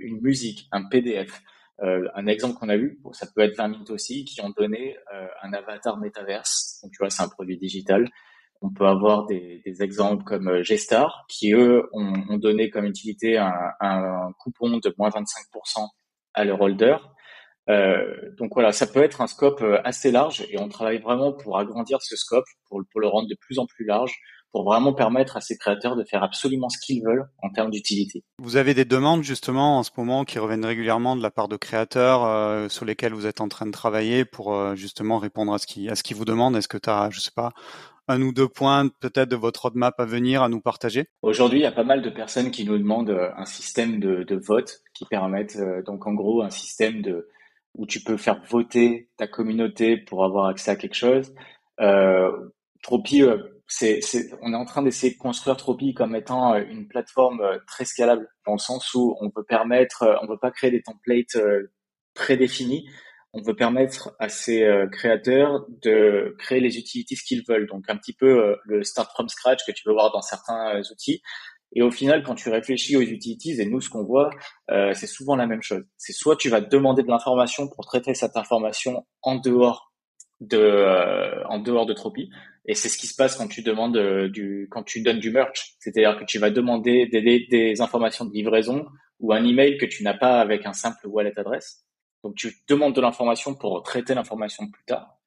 une 0.01 0.19
musique, 0.21 0.67
un 0.71 0.83
PDF. 0.89 1.41
Euh, 1.83 2.07
un 2.15 2.25
exemple 2.25 2.57
qu'on 2.57 2.69
a 2.69 2.75
eu, 2.75 2.99
ça 3.11 3.27
peut 3.33 3.41
être 3.41 3.55
20 3.55 3.67
minutes 3.67 3.91
aussi, 3.91 4.25
qui 4.25 4.41
ont 4.41 4.49
donné 4.49 4.97
euh, 5.13 5.27
un 5.43 5.53
avatar 5.53 5.97
métaverse. 5.97 6.79
Donc 6.81 6.91
tu 6.91 6.97
vois, 6.99 7.09
c'est 7.09 7.23
un 7.23 7.29
produit 7.29 7.57
digital. 7.57 8.09
On 8.61 8.71
peut 8.71 8.87
avoir 8.87 9.27
des, 9.27 9.61
des 9.63 9.83
exemples 9.83 10.23
comme 10.23 10.47
euh, 10.47 10.63
G-Star, 10.63 11.25
qui 11.29 11.53
eux 11.53 11.87
ont, 11.93 12.13
ont, 12.29 12.37
donné 12.37 12.71
comme 12.71 12.85
utilité 12.85 13.37
un, 13.37 13.53
un, 13.79 14.31
coupon 14.39 14.77
de 14.77 14.95
moins 14.97 15.09
25% 15.09 15.87
à 16.33 16.43
leur 16.43 16.59
holder. 16.59 16.97
Euh, 17.69 18.31
donc 18.37 18.53
voilà, 18.53 18.71
ça 18.71 18.87
peut 18.87 19.03
être 19.03 19.21
un 19.21 19.27
scope 19.27 19.63
assez 19.83 20.11
large 20.11 20.45
et 20.49 20.59
on 20.59 20.69
travaille 20.69 20.99
vraiment 20.99 21.33
pour 21.33 21.57
agrandir 21.59 22.01
ce 22.01 22.15
scope, 22.15 22.45
pour, 22.69 22.81
pour 22.91 23.01
le 23.01 23.07
rendre 23.07 23.27
de 23.27 23.35
plus 23.35 23.59
en 23.59 23.65
plus 23.65 23.85
large, 23.85 24.13
pour 24.51 24.63
vraiment 24.63 24.93
permettre 24.93 25.37
à 25.37 25.41
ces 25.41 25.57
créateurs 25.57 25.95
de 25.95 26.03
faire 26.03 26.23
absolument 26.23 26.69
ce 26.69 26.77
qu'ils 26.79 27.03
veulent 27.03 27.25
en 27.43 27.49
termes 27.49 27.71
d'utilité. 27.71 28.23
Vous 28.39 28.55
avez 28.55 28.73
des 28.73 28.85
demandes 28.85 29.23
justement 29.23 29.77
en 29.77 29.83
ce 29.83 29.91
moment 29.97 30.25
qui 30.25 30.39
reviennent 30.39 30.65
régulièrement 30.65 31.15
de 31.15 31.21
la 31.21 31.31
part 31.31 31.47
de 31.47 31.57
créateurs 31.57 32.25
euh, 32.25 32.69
sur 32.69 32.85
lesquels 32.85 33.13
vous 33.13 33.25
êtes 33.25 33.41
en 33.41 33.49
train 33.49 33.65
de 33.65 33.71
travailler 33.71 34.25
pour 34.25 34.53
euh, 34.53 34.75
justement 34.75 35.17
répondre 35.17 35.53
à 35.53 35.57
ce 35.57 35.67
qui 35.67 35.89
à 35.89 35.95
ce 35.95 36.03
qu'ils 36.03 36.17
vous 36.17 36.25
demandent? 36.25 36.55
Est-ce 36.55 36.67
que 36.67 36.77
tu 36.77 36.89
as, 36.89 37.09
je 37.11 37.19
sais 37.19 37.31
pas, 37.35 37.51
un 38.07 38.21
ou 38.21 38.31
deux 38.31 38.47
points 38.47 38.87
peut-être 39.01 39.29
de 39.29 39.35
votre 39.35 39.63
roadmap 39.63 39.99
à 39.99 40.05
venir 40.05 40.41
à 40.41 40.49
nous 40.49 40.61
partager? 40.61 41.05
Aujourd'hui, 41.21 41.59
il 41.59 41.63
y 41.63 41.67
a 41.67 41.71
pas 41.71 41.83
mal 41.83 42.01
de 42.01 42.09
personnes 42.09 42.51
qui 42.51 42.65
nous 42.65 42.77
demandent 42.77 43.09
euh, 43.09 43.29
un 43.35 43.45
système 43.45 43.99
de, 43.99 44.23
de 44.23 44.35
vote 44.35 44.79
qui 44.93 45.05
permettent 45.05 45.59
donc 45.85 46.07
en 46.07 46.13
gros 46.13 46.41
un 46.41 46.49
système 46.49 47.01
de 47.01 47.27
où 47.77 47.85
tu 47.85 48.01
peux 48.01 48.17
faire 48.17 48.41
voter 48.49 49.09
ta 49.17 49.27
communauté 49.27 49.97
pour 49.97 50.25
avoir 50.25 50.47
accès 50.47 50.71
à 50.71 50.75
quelque 50.75 50.95
chose. 50.95 51.33
Euh, 51.79 52.31
Tropi, 52.81 53.23
euh, 53.23 53.37
c'est, 53.67 53.99
on 54.41 54.53
est 54.53 54.55
en 54.55 54.65
train 54.65 54.81
d'essayer 54.81 55.13
de 55.13 55.17
construire 55.17 55.57
Tropi 55.57 55.93
comme 55.93 56.15
étant 56.15 56.53
euh, 56.53 56.63
une 56.69 56.87
plateforme 56.87 57.41
euh, 57.41 57.57
très 57.67 57.85
scalable 57.85 58.27
dans 58.45 58.53
le 58.53 58.59
sens 58.59 58.93
où 58.93 59.15
on 59.19 59.29
peut 59.29 59.43
permettre, 59.43 60.17
on 60.21 60.27
veut 60.27 60.39
pas 60.39 60.51
créer 60.51 60.71
des 60.71 60.81
templates 60.81 61.37
prédéfinis, 62.13 62.87
on 63.33 63.41
veut 63.41 63.55
permettre 63.55 64.15
à 64.19 64.29
ces 64.29 64.65
créateurs 64.91 65.65
de 65.83 66.33
créer 66.39 66.61
les 66.61 66.77
utilities 66.77 67.17
qu'ils 67.17 67.43
veulent. 67.47 67.67
Donc 67.67 67.83
un 67.89 67.97
petit 67.97 68.13
peu 68.13 68.55
le 68.63 68.83
start 68.83 69.11
from 69.11 69.27
scratch 69.27 69.65
que 69.67 69.73
tu 69.73 69.83
peux 69.83 69.91
voir 69.91 70.11
dans 70.13 70.21
certains 70.21 70.81
outils. 70.91 71.21
Et 71.73 71.81
au 71.81 71.91
final, 71.91 72.23
quand 72.23 72.35
tu 72.35 72.49
réfléchis 72.49 72.95
aux 72.95 73.01
utilities, 73.01 73.59
et 73.59 73.65
nous, 73.65 73.81
ce 73.81 73.89
qu'on 73.89 74.03
voit, 74.03 74.29
euh, 74.71 74.93
c'est 74.93 75.07
souvent 75.07 75.35
la 75.35 75.47
même 75.47 75.61
chose. 75.61 75.83
C'est 75.97 76.13
soit 76.13 76.35
tu 76.35 76.49
vas 76.49 76.61
demander 76.61 77.03
de 77.03 77.09
l'information 77.09 77.67
pour 77.67 77.85
traiter 77.85 78.13
cette 78.13 78.37
information 78.37 79.05
en 79.21 79.35
dehors 79.35 79.93
de, 80.39 80.57
euh, 80.57 81.43
en 81.47 81.59
dehors 81.59 81.85
de 81.85 81.93
Tropi, 81.93 82.29
et 82.67 82.75
c'est 82.75 82.89
ce 82.89 82.97
qui 82.97 83.07
se 83.07 83.15
passe 83.15 83.35
quand 83.35 83.47
tu 83.47 83.61
demandes 83.61 83.97
euh, 83.97 84.29
du, 84.29 84.67
quand 84.69 84.83
tu 84.83 85.01
donnes 85.01 85.19
du 85.19 85.31
merch. 85.31 85.75
C'est-à-dire 85.79 86.17
que 86.19 86.25
tu 86.25 86.37
vas 86.37 86.49
demander 86.49 87.07
des, 87.07 87.47
des, 87.49 87.81
informations 87.81 88.25
de 88.25 88.33
livraison 88.33 88.85
ou 89.19 89.33
un 89.33 89.43
email 89.43 89.77
que 89.77 89.85
tu 89.85 90.03
n'as 90.03 90.13
pas 90.13 90.39
avec 90.41 90.65
un 90.65 90.73
simple 90.73 91.07
wallet 91.07 91.37
adresse. 91.37 91.85
Donc 92.23 92.35
tu 92.35 92.53
demandes 92.67 92.93
de 92.93 93.01
l'information 93.01 93.55
pour 93.55 93.81
traiter 93.83 94.13
l'information 94.13 94.69
plus 94.69 94.83
tard. 94.85 95.17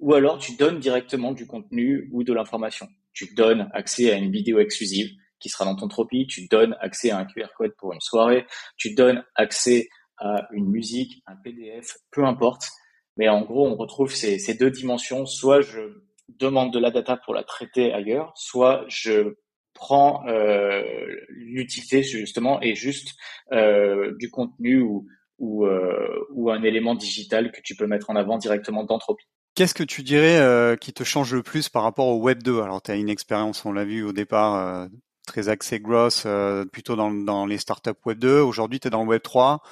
Ou 0.00 0.14
alors 0.14 0.38
tu 0.38 0.56
donnes 0.56 0.80
directement 0.80 1.32
du 1.32 1.46
contenu 1.46 2.08
ou 2.12 2.24
de 2.24 2.32
l'information. 2.32 2.88
Tu 3.12 3.34
donnes 3.34 3.68
accès 3.72 4.12
à 4.12 4.16
une 4.16 4.30
vidéo 4.30 4.58
exclusive 4.58 5.10
qui 5.40 5.48
sera 5.48 5.64
dans 5.64 5.76
ton 5.76 5.88
Tropi, 5.88 6.26
tu 6.26 6.46
donnes 6.48 6.76
accès 6.80 7.10
à 7.10 7.18
un 7.18 7.24
QR 7.24 7.48
code 7.56 7.74
pour 7.76 7.92
une 7.92 8.00
soirée, 8.00 8.46
tu 8.76 8.94
donnes 8.94 9.24
accès 9.34 9.88
à 10.18 10.48
une 10.52 10.68
musique, 10.68 11.22
un 11.26 11.36
PDF, 11.36 11.96
peu 12.10 12.24
importe. 12.24 12.68
Mais 13.16 13.28
en 13.28 13.42
gros, 13.42 13.66
on 13.66 13.76
retrouve 13.76 14.14
ces, 14.14 14.54
deux 14.54 14.70
dimensions. 14.70 15.26
Soit 15.26 15.60
je 15.60 15.80
demande 16.28 16.72
de 16.72 16.78
la 16.78 16.90
data 16.90 17.16
pour 17.16 17.34
la 17.34 17.42
traiter 17.42 17.92
ailleurs, 17.92 18.32
soit 18.36 18.84
je 18.88 19.34
prends 19.74 20.26
euh, 20.26 20.82
l'utilité 21.28 22.02
justement 22.02 22.60
et 22.60 22.74
juste 22.74 23.14
euh, 23.52 24.14
du 24.18 24.30
contenu 24.30 24.80
ou, 24.80 25.06
ou, 25.38 25.66
euh, 25.66 26.26
ou 26.32 26.50
un 26.50 26.62
élément 26.62 26.94
digital 26.94 27.52
que 27.52 27.60
tu 27.62 27.76
peux 27.76 27.86
mettre 27.86 28.10
en 28.10 28.16
avant 28.16 28.38
directement 28.38 28.84
dans 28.84 28.98
Tropi. 28.98 29.24
Qu'est-ce 29.54 29.74
que 29.74 29.82
tu 29.82 30.02
dirais 30.02 30.38
euh, 30.38 30.76
qui 30.76 30.92
te 30.92 31.02
change 31.02 31.34
le 31.34 31.42
plus 31.42 31.68
par 31.68 31.82
rapport 31.82 32.06
au 32.06 32.20
Web 32.20 32.42
2 32.42 32.60
Alors, 32.60 32.80
tu 32.80 32.92
as 32.92 32.94
une 32.94 33.08
expérience, 33.08 33.64
on 33.64 33.72
l'a 33.72 33.84
vu 33.84 34.04
au 34.04 34.12
départ, 34.12 34.54
euh, 34.54 34.86
très 35.28 35.48
axé 35.48 35.78
gross, 35.78 36.24
euh, 36.26 36.64
plutôt 36.64 36.96
dans, 36.96 37.46
les 37.46 37.58
startups 37.58 37.90
Web 38.04 38.18
2. 38.18 38.40
Aujourd'hui, 38.40 38.80
tu 38.80 38.88
es 38.88 38.90
dans 38.90 39.02
le 39.02 39.08
Web 39.08 39.22
3. 39.22 39.62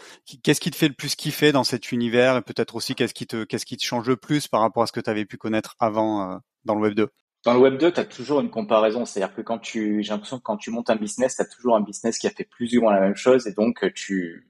Qu'est-ce 0.43 0.61
qui 0.61 0.71
te 0.71 0.77
fait 0.77 0.89
le 0.89 0.95
plus 0.95 1.17
kiffer 1.17 1.51
dans 1.51 1.65
cet 1.65 1.91
univers? 1.91 2.37
Et 2.37 2.43
peut-être 2.43 2.77
aussi 2.77 2.95
qu'est-ce 2.95 3.15
qui 3.15 3.27
te 3.27 3.85
change 3.85 4.09
le 4.09 4.17
plus 4.17 4.47
par 4.47 4.61
rapport 4.61 4.85
à 4.85 4.87
ce 4.87 4.93
que 4.93 5.01
tu 5.01 5.11
avais 5.11 5.25
pu 5.25 5.37
connaître 5.37 5.75
avant 5.81 6.31
euh, 6.31 6.37
dans 6.65 6.75
le 6.75 6.83
Web 6.83 6.95
2 6.95 7.09
dans 7.45 7.53
le 7.55 7.61
Web 7.61 7.79
2, 7.79 7.93
tu 7.93 8.01
as 8.01 8.05
toujours 8.05 8.41
une 8.41 8.51
comparaison. 8.51 9.05
C'est-à-dire 9.05 9.33
que 9.33 9.41
quand 9.41 9.59
tu, 9.59 10.03
j'ai 10.03 10.11
l'impression 10.11 10.39
que 10.39 10.43
quand 10.43 10.57
tu 10.57 10.73
montes 10.73 10.91
un 10.91 10.97
business, 10.97 11.37
tu 11.37 11.43
as 11.43 11.45
toujours 11.45 11.77
un 11.77 11.81
business 11.81 12.19
qui 12.19 12.27
a 12.27 12.31
fait 12.31 12.43
plus 12.43 12.77
ou 12.77 12.81
moins 12.81 12.93
la 12.93 13.01
même 13.01 13.15
chose. 13.15 13.47
Et 13.47 13.53
donc, 13.53 13.87
tu, 13.95 14.45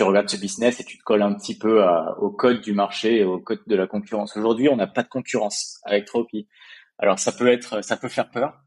regardes 0.00 0.30
ce 0.30 0.38
business 0.38 0.80
et 0.80 0.84
tu 0.84 0.96
te 0.96 1.02
colles 1.02 1.20
un 1.20 1.34
petit 1.34 1.58
peu 1.58 1.84
au 2.18 2.30
code 2.30 2.62
du 2.62 2.72
marché 2.72 3.22
au 3.22 3.38
code 3.38 3.60
de 3.66 3.76
la 3.76 3.86
concurrence. 3.86 4.34
Aujourd'hui, 4.34 4.70
on 4.70 4.76
n'a 4.76 4.86
pas 4.86 5.02
de 5.02 5.08
concurrence 5.08 5.78
avec 5.84 6.06
Tropi. 6.06 6.48
Alors, 6.98 7.18
ça 7.18 7.32
peut 7.32 7.48
être, 7.48 7.84
ça 7.84 7.98
peut 7.98 8.08
faire 8.08 8.30
peur. 8.30 8.62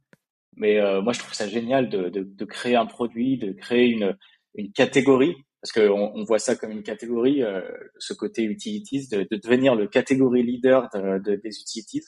Mais 0.60 0.80
euh, 0.80 1.02
moi, 1.02 1.14
je 1.14 1.20
trouve 1.20 1.34
ça 1.34 1.48
génial 1.48 1.90
de, 1.90 2.10
de, 2.10 2.22
de, 2.24 2.46
créer 2.46 2.76
un 2.76 2.86
produit, 2.86 3.38
de 3.38 3.54
créer 3.54 3.88
une, 3.88 4.16
une 4.56 4.72
catégorie, 4.72 5.36
parce 5.62 5.72
qu'on 5.72 6.12
on 6.14 6.24
voit 6.26 6.38
ça 6.38 6.56
comme 6.56 6.72
une 6.72 6.84
catégorie, 6.84 7.42
euh, 7.42 7.62
ce 7.98 8.14
côté 8.14 8.44
utilities, 8.44 9.08
de, 9.08 9.26
de, 9.30 9.38
devenir 9.42 9.76
le 9.76 9.88
catégorie 9.88 10.44
leader 10.44 10.90
de, 10.94 11.36
des 11.36 11.62
utilities. 11.62 12.04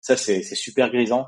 Ça, 0.00 0.16
c'est 0.16 0.42
super 0.42 0.90
grisant. 0.90 1.26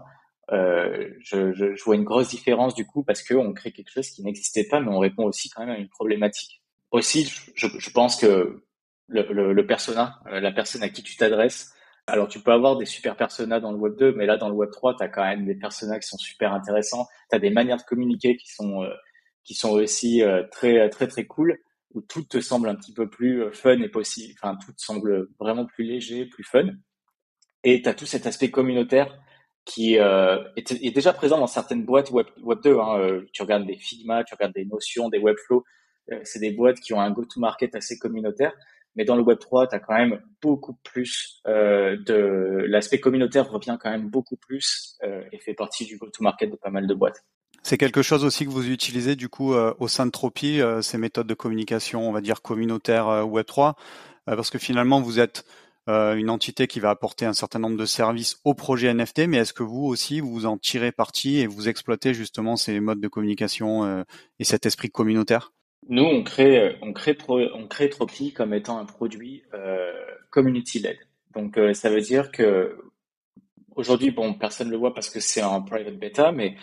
Euh, 0.52 1.08
je, 1.20 1.54
je, 1.54 1.74
je, 1.74 1.84
vois 1.84 1.94
une 1.94 2.04
grosse 2.04 2.28
différence 2.28 2.74
du 2.74 2.84
coup 2.84 3.02
parce 3.02 3.22
qu'on 3.22 3.54
crée 3.54 3.72
quelque 3.72 3.90
chose 3.90 4.10
qui 4.10 4.22
n'existait 4.22 4.64
pas, 4.64 4.78
mais 4.80 4.90
on 4.90 4.98
répond 4.98 5.24
aussi 5.24 5.48
quand 5.48 5.64
même 5.64 5.76
à 5.76 5.78
une 5.78 5.88
problématique. 5.88 6.60
Aussi, 6.90 7.32
je, 7.54 7.66
je 7.78 7.90
pense 7.90 8.16
que 8.16 8.62
le, 9.08 9.32
le, 9.32 9.52
le 9.52 9.66
persona, 9.66 10.20
euh, 10.26 10.40
la 10.40 10.52
personne 10.52 10.82
à 10.82 10.88
qui 10.88 11.02
tu 11.02 11.16
t'adresses, 11.16 11.72
alors, 12.06 12.28
tu 12.28 12.40
peux 12.40 12.52
avoir 12.52 12.76
des 12.76 12.84
super 12.84 13.16
personas 13.16 13.60
dans 13.60 13.72
le 13.72 13.78
Web 13.78 13.96
2, 13.96 14.12
mais 14.12 14.26
là, 14.26 14.36
dans 14.36 14.50
le 14.50 14.54
Web 14.54 14.70
3, 14.70 14.96
tu 14.96 15.02
as 15.02 15.08
quand 15.08 15.24
même 15.24 15.46
des 15.46 15.54
personas 15.54 15.98
qui 15.98 16.06
sont 16.06 16.18
super 16.18 16.52
intéressants. 16.52 17.06
Tu 17.30 17.36
as 17.36 17.38
des 17.38 17.50
manières 17.50 17.78
de 17.78 17.82
communiquer 17.82 18.36
qui 18.36 18.48
sont, 18.52 18.82
euh, 18.82 18.90
qui 19.42 19.54
sont 19.54 19.70
aussi 19.70 20.22
euh, 20.22 20.42
très, 20.50 20.90
très, 20.90 21.08
très 21.08 21.24
cool, 21.24 21.58
où 21.94 22.02
tout 22.02 22.22
te 22.22 22.40
semble 22.40 22.68
un 22.68 22.74
petit 22.74 22.92
peu 22.92 23.08
plus 23.08 23.44
euh, 23.44 23.52
fun 23.52 23.80
et 23.80 23.88
possible. 23.88 24.34
Enfin, 24.42 24.56
tout 24.56 24.72
te 24.72 24.82
semble 24.82 25.28
vraiment 25.40 25.64
plus 25.64 25.84
léger, 25.84 26.26
plus 26.26 26.44
fun. 26.44 26.66
Et 27.62 27.80
tu 27.80 27.88
as 27.88 27.94
tout 27.94 28.06
cet 28.06 28.26
aspect 28.26 28.50
communautaire 28.50 29.18
qui 29.64 29.94
est, 29.94 30.00
est, 30.56 30.94
déjà 30.94 31.14
présent 31.14 31.38
dans 31.38 31.46
certaines 31.46 31.86
boîtes 31.86 32.10
Web, 32.10 32.26
Web 32.42 32.60
2. 32.62 32.78
Hein. 32.78 33.22
tu 33.32 33.40
regardes 33.40 33.64
des 33.66 33.78
Figma, 33.78 34.22
tu 34.22 34.34
regardes 34.34 34.52
des 34.52 34.66
Notions, 34.66 35.08
des 35.08 35.18
Webflow. 35.18 35.64
c'est 36.22 36.38
des 36.40 36.50
boîtes 36.50 36.80
qui 36.80 36.92
ont 36.92 37.00
un 37.00 37.10
go-to-market 37.10 37.74
assez 37.74 37.98
communautaire. 37.98 38.52
Mais 38.96 39.04
dans 39.04 39.16
le 39.16 39.22
Web 39.22 39.38
3, 39.38 39.68
tu 39.68 39.74
as 39.74 39.80
quand 39.80 39.94
même 39.94 40.20
beaucoup 40.40 40.74
plus 40.84 41.40
euh, 41.46 41.96
de 42.06 42.64
l'aspect 42.68 43.00
communautaire 43.00 43.50
revient 43.50 43.76
quand 43.80 43.90
même 43.90 44.08
beaucoup 44.08 44.36
plus 44.36 44.96
euh, 45.02 45.22
et 45.32 45.38
fait 45.38 45.54
partie 45.54 45.84
du 45.84 45.96
go-to-market 45.98 46.50
de 46.50 46.56
pas 46.56 46.70
mal 46.70 46.86
de 46.86 46.94
boîtes. 46.94 47.24
C'est 47.62 47.78
quelque 47.78 48.02
chose 48.02 48.24
aussi 48.24 48.44
que 48.44 48.50
vous 48.50 48.70
utilisez 48.70 49.16
du 49.16 49.28
coup 49.28 49.54
euh, 49.54 49.74
au 49.78 49.88
sein 49.88 50.06
de 50.06 50.10
Tropi, 50.10 50.60
ces 50.82 50.98
méthodes 50.98 51.26
de 51.26 51.34
communication, 51.34 52.08
on 52.08 52.12
va 52.12 52.20
dire 52.20 52.42
communautaire 52.42 53.26
Web 53.26 53.46
3, 53.46 53.74
parce 54.26 54.50
que 54.50 54.58
finalement 54.58 55.00
vous 55.00 55.18
êtes 55.18 55.44
une 55.86 56.30
entité 56.30 56.66
qui 56.66 56.80
va 56.80 56.90
apporter 56.90 57.26
un 57.26 57.32
certain 57.34 57.58
nombre 57.58 57.76
de 57.76 57.84
services 57.84 58.38
au 58.44 58.54
projet 58.54 58.92
NFT, 58.92 59.26
mais 59.28 59.38
est-ce 59.38 59.52
que 59.52 59.62
vous 59.62 59.84
aussi 59.84 60.20
vous 60.20 60.46
en 60.46 60.56
tirez 60.56 60.92
parti 60.92 61.38
et 61.38 61.46
vous 61.46 61.68
exploitez 61.68 62.14
justement 62.14 62.56
ces 62.56 62.80
modes 62.80 63.00
de 63.00 63.08
communication 63.08 64.04
et 64.38 64.44
cet 64.44 64.66
esprit 64.66 64.90
communautaire? 64.90 65.52
Nous, 65.88 66.04
on 66.04 66.22
crée, 66.22 66.76
on 66.82 66.92
crée, 66.92 67.16
on 67.28 67.66
crée 67.68 67.90
Tropi 67.90 68.32
comme 68.32 68.54
étant 68.54 68.78
un 68.78 68.84
produit 68.84 69.44
euh, 69.54 69.92
community-led. 70.30 70.98
Donc, 71.34 71.58
euh, 71.58 71.74
ça 71.74 71.90
veut 71.90 72.00
dire 72.00 72.30
que 72.30 72.76
aujourd'hui, 73.76 74.10
bon, 74.10 74.34
personne 74.34 74.68
ne 74.68 74.72
le 74.72 74.78
voit 74.78 74.94
parce 74.94 75.10
que 75.10 75.20
c'est 75.20 75.42
en 75.42 75.62
private 75.62 75.98
beta, 75.98 76.32
mais 76.32 76.56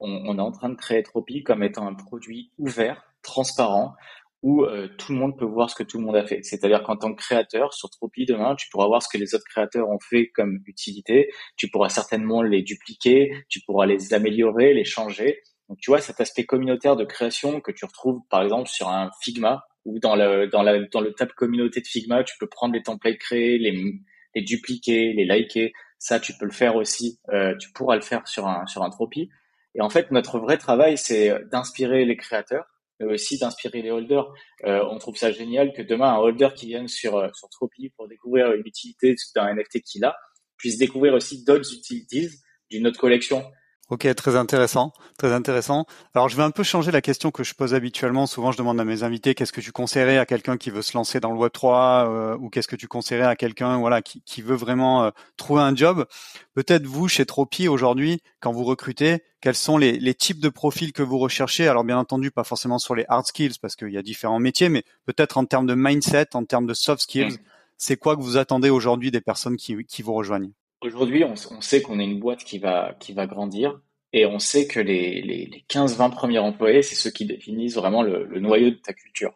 on, 0.00 0.10
on, 0.10 0.38
est 0.38 0.42
en 0.42 0.52
train 0.52 0.68
de 0.68 0.76
créer 0.76 1.02
Tropi 1.02 1.42
comme 1.42 1.62
étant 1.62 1.86
un 1.86 1.94
produit 1.94 2.52
ouvert, 2.58 3.02
transparent, 3.22 3.94
où 4.42 4.64
euh, 4.64 4.88
tout 4.98 5.12
le 5.12 5.18
monde 5.18 5.36
peut 5.36 5.44
voir 5.44 5.68
ce 5.68 5.74
que 5.74 5.82
tout 5.82 5.98
le 5.98 6.04
monde 6.04 6.16
a 6.16 6.24
fait. 6.24 6.42
C'est-à-dire 6.44 6.82
qu'en 6.82 6.96
tant 6.96 7.12
que 7.12 7.20
créateur, 7.20 7.74
sur 7.74 7.90
Tropi, 7.90 8.24
demain, 8.26 8.54
tu 8.54 8.68
pourras 8.70 8.86
voir 8.86 9.02
ce 9.02 9.08
que 9.08 9.18
les 9.18 9.34
autres 9.34 9.46
créateurs 9.48 9.88
ont 9.88 9.98
fait 9.98 10.28
comme 10.28 10.60
utilité, 10.66 11.30
tu 11.56 11.68
pourras 11.68 11.88
certainement 11.88 12.42
les 12.42 12.62
dupliquer, 12.62 13.32
tu 13.48 13.60
pourras 13.66 13.86
les 13.86 14.14
améliorer, 14.14 14.74
les 14.74 14.84
changer, 14.84 15.42
donc 15.68 15.78
tu 15.78 15.90
vois 15.90 16.00
cet 16.00 16.20
aspect 16.20 16.44
communautaire 16.44 16.96
de 16.96 17.04
création 17.04 17.60
que 17.60 17.72
tu 17.72 17.84
retrouves 17.84 18.20
par 18.30 18.42
exemple 18.42 18.68
sur 18.68 18.88
un 18.88 19.10
Figma 19.20 19.66
ou 19.84 19.98
dans 19.98 20.16
le 20.16 20.46
dans 20.48 20.62
dans 20.62 21.00
le 21.00 21.12
tab 21.12 21.30
communauté 21.32 21.80
de 21.80 21.86
Figma, 21.86 22.24
tu 22.24 22.36
peux 22.38 22.46
prendre 22.46 22.74
les 22.74 22.82
templates 22.82 23.18
créés, 23.18 23.58
les 23.58 24.00
les 24.34 24.42
dupliquer, 24.42 25.12
les 25.12 25.24
liker. 25.24 25.72
Ça, 25.98 26.20
tu 26.20 26.32
peux 26.34 26.44
le 26.44 26.52
faire 26.52 26.76
aussi. 26.76 27.18
Euh, 27.32 27.56
tu 27.56 27.72
pourras 27.72 27.96
le 27.96 28.02
faire 28.02 28.26
sur 28.28 28.46
un 28.46 28.66
sur 28.66 28.82
un 28.82 28.90
Tropi. 28.90 29.30
Et 29.74 29.80
en 29.80 29.90
fait, 29.90 30.10
notre 30.10 30.38
vrai 30.38 30.58
travail, 30.58 30.96
c'est 30.98 31.32
d'inspirer 31.50 32.04
les 32.04 32.16
créateurs, 32.16 32.66
mais 33.00 33.06
aussi 33.06 33.38
d'inspirer 33.38 33.82
les 33.82 33.90
holders. 33.90 34.32
Euh, 34.64 34.84
on 34.90 34.98
trouve 34.98 35.16
ça 35.16 35.32
génial 35.32 35.72
que 35.72 35.82
demain, 35.82 36.12
un 36.14 36.18
holder 36.18 36.48
qui 36.54 36.66
vienne 36.66 36.88
sur 36.88 37.16
euh, 37.16 37.28
sur 37.32 37.48
Tropi 37.48 37.90
pour 37.90 38.08
découvrir 38.08 38.52
une 38.52 38.66
utilité 38.66 39.14
d'un 39.34 39.54
NFT 39.54 39.82
qu'il 39.82 40.04
a, 40.04 40.16
puisse 40.56 40.78
découvrir 40.78 41.14
aussi 41.14 41.44
d'autres 41.44 41.72
utilities 41.72 42.28
d'une 42.70 42.86
autre 42.86 43.00
collection. 43.00 43.44
Ok, 43.90 44.06
très 44.14 44.36
intéressant, 44.36 44.92
très 45.16 45.32
intéressant. 45.32 45.86
Alors, 46.14 46.28
je 46.28 46.36
vais 46.36 46.42
un 46.42 46.50
peu 46.50 46.62
changer 46.62 46.90
la 46.90 47.00
question 47.00 47.30
que 47.30 47.42
je 47.42 47.54
pose 47.54 47.72
habituellement. 47.72 48.26
Souvent, 48.26 48.52
je 48.52 48.58
demande 48.58 48.78
à 48.78 48.84
mes 48.84 49.02
invités 49.02 49.34
qu'est-ce 49.34 49.52
que 49.52 49.62
tu 49.62 49.72
conseillerais 49.72 50.18
à 50.18 50.26
quelqu'un 50.26 50.58
qui 50.58 50.68
veut 50.68 50.82
se 50.82 50.94
lancer 50.94 51.20
dans 51.20 51.32
le 51.32 51.38
Web 51.38 51.52
3 51.52 52.06
euh, 52.06 52.36
ou 52.36 52.50
qu'est-ce 52.50 52.68
que 52.68 52.76
tu 52.76 52.86
conseillerais 52.86 53.26
à 53.26 53.34
quelqu'un 53.34 53.78
voilà 53.78 54.02
qui, 54.02 54.20
qui 54.26 54.42
veut 54.42 54.56
vraiment 54.56 55.04
euh, 55.04 55.10
trouver 55.38 55.62
un 55.62 55.74
job? 55.74 56.04
Peut-être 56.52 56.84
vous 56.84 57.08
chez 57.08 57.24
Tropi 57.24 57.66
aujourd'hui, 57.66 58.20
quand 58.40 58.52
vous 58.52 58.64
recrutez, 58.64 59.22
quels 59.40 59.54
sont 59.54 59.78
les, 59.78 59.92
les, 59.92 60.14
types 60.14 60.40
de 60.40 60.50
profils 60.50 60.92
que 60.92 61.02
vous 61.02 61.18
recherchez? 61.18 61.66
Alors, 61.66 61.82
bien 61.82 61.96
entendu, 61.96 62.30
pas 62.30 62.44
forcément 62.44 62.78
sur 62.78 62.94
les 62.94 63.06
hard 63.08 63.24
skills 63.24 63.58
parce 63.62 63.74
qu'il 63.74 63.90
y 63.90 63.96
a 63.96 64.02
différents 64.02 64.38
métiers, 64.38 64.68
mais 64.68 64.84
peut-être 65.06 65.38
en 65.38 65.46
termes 65.46 65.66
de 65.66 65.74
mindset, 65.74 66.34
en 66.34 66.44
termes 66.44 66.66
de 66.66 66.74
soft 66.74 67.00
skills. 67.00 67.36
Mm. 67.36 67.38
C'est 67.78 67.96
quoi 67.96 68.16
que 68.16 68.20
vous 68.20 68.36
attendez 68.36 68.68
aujourd'hui 68.68 69.10
des 69.10 69.22
personnes 69.22 69.56
qui, 69.56 69.82
qui 69.86 70.02
vous 70.02 70.12
rejoignent? 70.12 70.52
Aujourd'hui, 70.80 71.24
on, 71.24 71.60
sait 71.60 71.82
qu'on 71.82 71.98
est 71.98 72.04
une 72.04 72.20
boîte 72.20 72.44
qui 72.44 72.58
va 72.58 72.94
qui 73.00 73.12
va 73.12 73.26
grandir. 73.26 73.80
Et 74.12 74.24
on 74.24 74.38
sait 74.38 74.66
que 74.66 74.80
les, 74.80 75.20
les, 75.20 75.44
les 75.46 75.64
15-20 75.68 76.10
premiers 76.12 76.38
employés, 76.38 76.82
c'est 76.82 76.94
ceux 76.94 77.10
qui 77.10 77.26
définissent 77.26 77.74
vraiment 77.74 78.02
le, 78.02 78.24
le 78.24 78.40
noyau 78.40 78.70
de 78.70 78.76
ta 78.76 78.94
culture. 78.94 79.34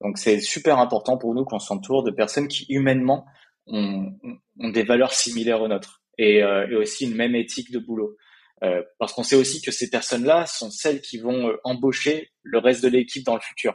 Donc 0.00 0.18
c'est 0.18 0.40
super 0.40 0.78
important 0.78 1.18
pour 1.18 1.34
nous 1.34 1.44
qu'on 1.44 1.58
s'entoure 1.58 2.02
de 2.04 2.10
personnes 2.10 2.48
qui 2.48 2.64
humainement 2.68 3.26
ont, 3.66 4.12
ont, 4.60 4.68
des 4.70 4.82
valeurs 4.82 5.12
similaires 5.12 5.62
aux 5.62 5.68
nôtres 5.68 6.02
et, 6.18 6.42
euh, 6.42 6.68
et 6.68 6.76
aussi 6.76 7.04
une 7.04 7.14
même 7.14 7.34
éthique 7.34 7.70
de 7.70 7.78
boulot. 7.78 8.16
Euh, 8.62 8.82
parce 8.98 9.12
qu'on 9.12 9.22
sait 9.22 9.36
aussi 9.36 9.60
que 9.60 9.70
ces 9.70 9.90
personnes-là 9.90 10.46
sont 10.46 10.70
celles 10.70 11.00
qui 11.00 11.18
vont 11.18 11.48
euh, 11.48 11.56
embaucher 11.64 12.30
le 12.42 12.58
reste 12.58 12.82
de 12.82 12.88
l'équipe 12.88 13.24
dans 13.24 13.34
le 13.34 13.40
futur. 13.40 13.74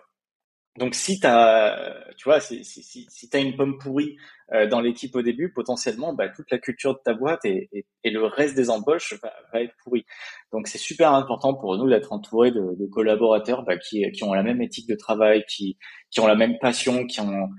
Donc 0.80 0.96
si 0.96 1.20
tu 1.20 1.28
as, 1.28 1.94
tu 2.18 2.24
vois, 2.24 2.40
si, 2.40 2.64
si, 2.64 2.82
si, 2.82 3.06
si 3.10 3.30
as 3.34 3.40
une 3.40 3.58
pomme 3.58 3.78
pourrie 3.78 4.16
euh, 4.54 4.66
dans 4.66 4.80
l'équipe 4.80 5.14
au 5.16 5.22
début, 5.22 5.52
potentiellement, 5.52 6.14
bah, 6.14 6.30
toute 6.30 6.50
la 6.52 6.58
culture 6.58 6.94
de 6.94 7.00
ta 7.04 7.14
boîte 7.14 7.44
et, 7.44 7.70
et, 7.74 7.86
et 8.06 8.10
le 8.10 8.24
reste 8.24 8.56
des 8.56 8.70
embauches 8.70 9.14
va, 9.22 9.34
va 9.52 9.62
être 9.62 9.76
pourri. 9.84 10.06
Donc 10.54 10.68
c'est 10.70 10.78
super 10.78 11.14
important 11.14 11.54
pour 11.54 11.78
nous 11.78 11.90
d'être 11.90 12.14
entouré 12.14 12.52
de, 12.52 12.76
de, 12.80 12.86
collaborateurs 12.88 13.64
bah, 13.64 13.78
qui, 13.78 14.10
qui 14.12 14.24
ont 14.24 14.34
la 14.34 14.42
même 14.42 14.62
éthique 14.62 14.88
de 14.88 14.96
travail, 14.96 15.44
qui, 15.50 15.78
qui 16.12 16.22
ont 16.22 16.28
la 16.28 16.36
même 16.36 16.58
passion, 16.60 17.06
qui 17.06 17.20
ont 17.20 17.50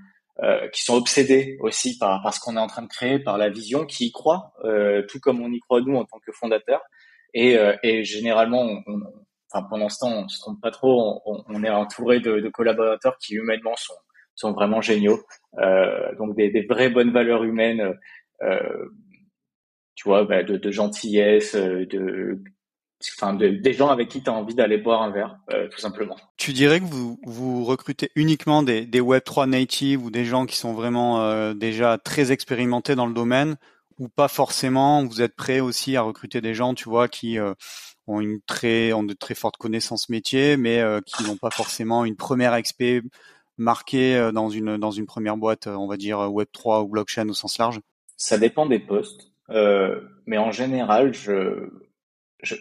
euh, 0.43 0.67
qui 0.69 0.81
sont 0.81 0.95
obsédés 0.95 1.57
aussi 1.59 1.99
par, 1.99 2.23
par 2.23 2.33
ce 2.33 2.39
qu'on 2.39 2.57
est 2.57 2.59
en 2.59 2.65
train 2.65 2.81
de 2.81 2.87
créer, 2.87 3.19
par 3.19 3.37
la 3.37 3.49
vision, 3.49 3.85
qui 3.85 4.07
y 4.07 4.11
croient, 4.11 4.53
euh, 4.63 5.03
tout 5.07 5.19
comme 5.19 5.39
on 5.39 5.51
y 5.51 5.59
croit 5.59 5.81
nous 5.81 5.95
en 5.95 6.05
tant 6.05 6.17
que 6.17 6.31
fondateurs. 6.31 6.81
Et, 7.35 7.57
euh, 7.59 7.75
et 7.83 8.03
généralement, 8.03 8.81
on, 8.87 9.01
enfin, 9.51 9.65
pour 9.67 9.77
l'instant, 9.77 10.09
on 10.09 10.27
se 10.27 10.39
trompe 10.39 10.61
pas 10.61 10.71
trop. 10.71 11.21
On, 11.25 11.63
est 11.63 11.69
entouré 11.69 12.19
de, 12.19 12.49
collaborateurs 12.49 13.17
qui 13.17 13.35
humainement 13.35 13.75
sont, 14.35 14.53
vraiment 14.53 14.81
géniaux. 14.81 15.21
Euh, 15.59 16.15
donc 16.15 16.35
des, 16.35 16.65
vraies 16.69 16.89
bonnes 16.89 17.11
valeurs 17.11 17.43
humaines, 17.43 17.93
euh, 18.41 18.85
tu 19.95 20.07
vois, 20.07 20.25
bah, 20.25 20.43
de, 20.43 20.71
gentillesse, 20.71 21.55
euh, 21.55 21.85
de 21.85 22.41
Enfin, 23.17 23.33
de, 23.33 23.47
des 23.47 23.73
gens 23.73 23.87
avec 23.87 24.09
qui 24.09 24.21
tu 24.21 24.29
as 24.29 24.33
envie 24.33 24.53
d'aller 24.53 24.77
boire 24.77 25.01
un 25.01 25.09
verre, 25.09 25.35
tout 25.71 25.79
simplement. 25.79 26.15
Tu 26.37 26.53
dirais 26.53 26.79
que 26.79 26.85
vous, 26.85 27.65
recrutez 27.65 28.11
uniquement 28.15 28.61
des, 28.61 28.85
des 28.85 29.01
Web3 29.01 29.49
natives 29.49 30.05
ou 30.05 30.11
des 30.11 30.23
gens 30.23 30.45
qui 30.45 30.55
sont 30.55 30.73
vraiment 30.73 31.51
déjà 31.55 31.97
très 31.97 32.31
expérimentés 32.31 32.93
dans 32.93 33.07
le 33.07 33.15
domaine 33.15 33.57
ou 33.97 34.07
pas 34.07 34.27
forcément? 34.27 35.03
Vous 35.03 35.23
êtes 35.23 35.35
prêt 35.35 35.61
aussi 35.61 35.95
à 35.95 36.03
recruter 36.03 36.41
des 36.41 36.53
gens, 36.53 36.75
tu 36.75 36.89
vois, 36.89 37.07
qui 37.07 37.39
ont 38.07 38.19
une 38.19 38.41
très 38.41 38.89
de 38.89 39.13
très 39.13 39.35
fortes 39.35 39.57
connaissances 39.57 40.09
métiers, 40.09 40.57
mais 40.57 40.79
euh, 40.79 40.99
qui 41.05 41.23
n'ont 41.23 41.37
pas 41.37 41.51
forcément 41.51 42.05
une 42.05 42.15
première 42.15 42.59
XP 42.61 43.03
marquée 43.57 44.15
euh, 44.15 44.31
dans 44.31 44.49
une 44.49 45.05
première 45.05 45.37
boîte, 45.37 45.67
on 45.67 45.87
va 45.87 45.97
dire 45.97 46.19
Web 46.31 46.47
3 46.51 46.83
ou 46.83 46.87
blockchain 46.87 47.27
au 47.29 47.33
sens 47.33 47.57
large. 47.57 47.79
Ça 48.17 48.37
dépend 48.37 48.65
des 48.65 48.79
postes, 48.79 49.31
euh, 49.49 50.01
mais 50.25 50.37
en 50.37 50.51
général, 50.51 51.11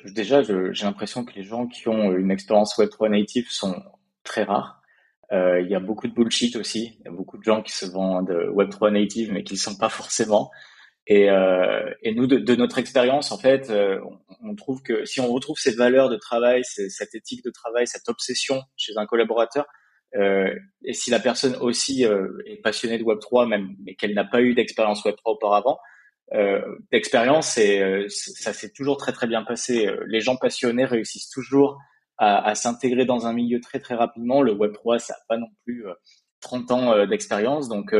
déjà 0.04 0.42
j'ai 0.42 0.85
l'impression 0.85 1.25
que 1.25 1.35
les 1.35 1.42
gens 1.42 1.66
qui 1.66 1.88
ont 1.88 2.16
une 2.16 2.30
expérience 2.30 2.76
Web 2.78 2.90
3 2.90 3.09
native 3.09 3.50
sont 3.50 3.82
très 4.25 4.44
rares. 4.44 4.80
Euh, 5.32 5.61
il 5.61 5.70
y 5.70 5.75
a 5.75 5.80
beaucoup 5.80 6.09
de 6.09 6.12
bullshit 6.12 6.56
aussi. 6.56 6.99
Il 7.00 7.04
y 7.04 7.09
a 7.09 7.12
beaucoup 7.12 7.38
de 7.38 7.44
gens 7.44 7.62
qui 7.62 7.73
se 7.73 7.87
vendent 7.87 8.35
Web 8.52 8.70
3 8.70 8.90
native, 8.90 9.32
mais 9.32 9.44
qui 9.44 9.54
ne 9.54 9.59
sont 9.59 9.76
pas 9.76 9.88
forcément. 9.88 10.50
Et, 11.07 11.30
euh, 11.30 11.90
et 12.02 12.14
nous, 12.14 12.26
de, 12.26 12.37
de, 12.37 12.54
notre 12.54 12.78
expérience, 12.78 13.33
en 13.33 13.38
fait, 13.38 13.71
euh, 13.71 13.99
on, 14.42 14.54
trouve 14.54 14.83
que 14.83 15.04
si 15.04 15.21
on 15.21 15.33
retrouve 15.33 15.59
ces 15.59 15.75
valeurs 15.75 16.09
de 16.09 16.16
travail, 16.16 16.62
cette 16.64 17.14
éthique 17.14 17.45
de 17.45 17.50
travail, 17.50 17.87
cette 17.87 18.09
obsession 18.09 18.62
chez 18.76 18.92
un 18.97 19.07
collaborateur, 19.07 19.66
euh, 20.16 20.54
et 20.85 20.92
si 20.92 21.11
la 21.11 21.21
personne 21.21 21.57
aussi 21.57 22.04
euh, 22.04 22.28
est 22.47 22.61
passionnée 22.62 22.99
de 22.99 23.04
Web 23.04 23.19
3, 23.21 23.47
même, 23.47 23.75
mais 23.85 23.95
qu'elle 23.95 24.14
n'a 24.14 24.25
pas 24.25 24.42
eu 24.42 24.54
d'expérience 24.54 25.04
Web 25.04 25.16
3 25.16 25.33
auparavant, 25.33 25.78
euh, 26.35 26.61
d'expérience, 26.92 27.59
et 27.59 27.80
euh, 27.80 28.07
ça 28.09 28.52
s'est 28.52 28.71
toujours 28.71 28.97
très 28.97 29.12
très 29.12 29.26
bien 29.26 29.42
passé. 29.42 29.88
Les 30.07 30.21
gens 30.21 30.37
passionnés 30.37 30.85
réussissent 30.85 31.30
toujours 31.30 31.78
à, 32.19 32.47
à 32.47 32.54
s'intégrer 32.54 33.04
dans 33.04 33.26
un 33.26 33.33
milieu 33.33 33.61
très 33.61 33.78
très 33.78 33.95
rapidement. 33.95 34.42
Le 34.42 34.52
Web 34.52 34.73
3, 34.73 34.99
ça 34.99 35.14
n'a 35.14 35.21
pas 35.28 35.38
non 35.38 35.49
plus 35.64 35.85
30 36.40 36.71
ans 36.71 37.07
d'expérience, 37.07 37.69
donc 37.69 37.95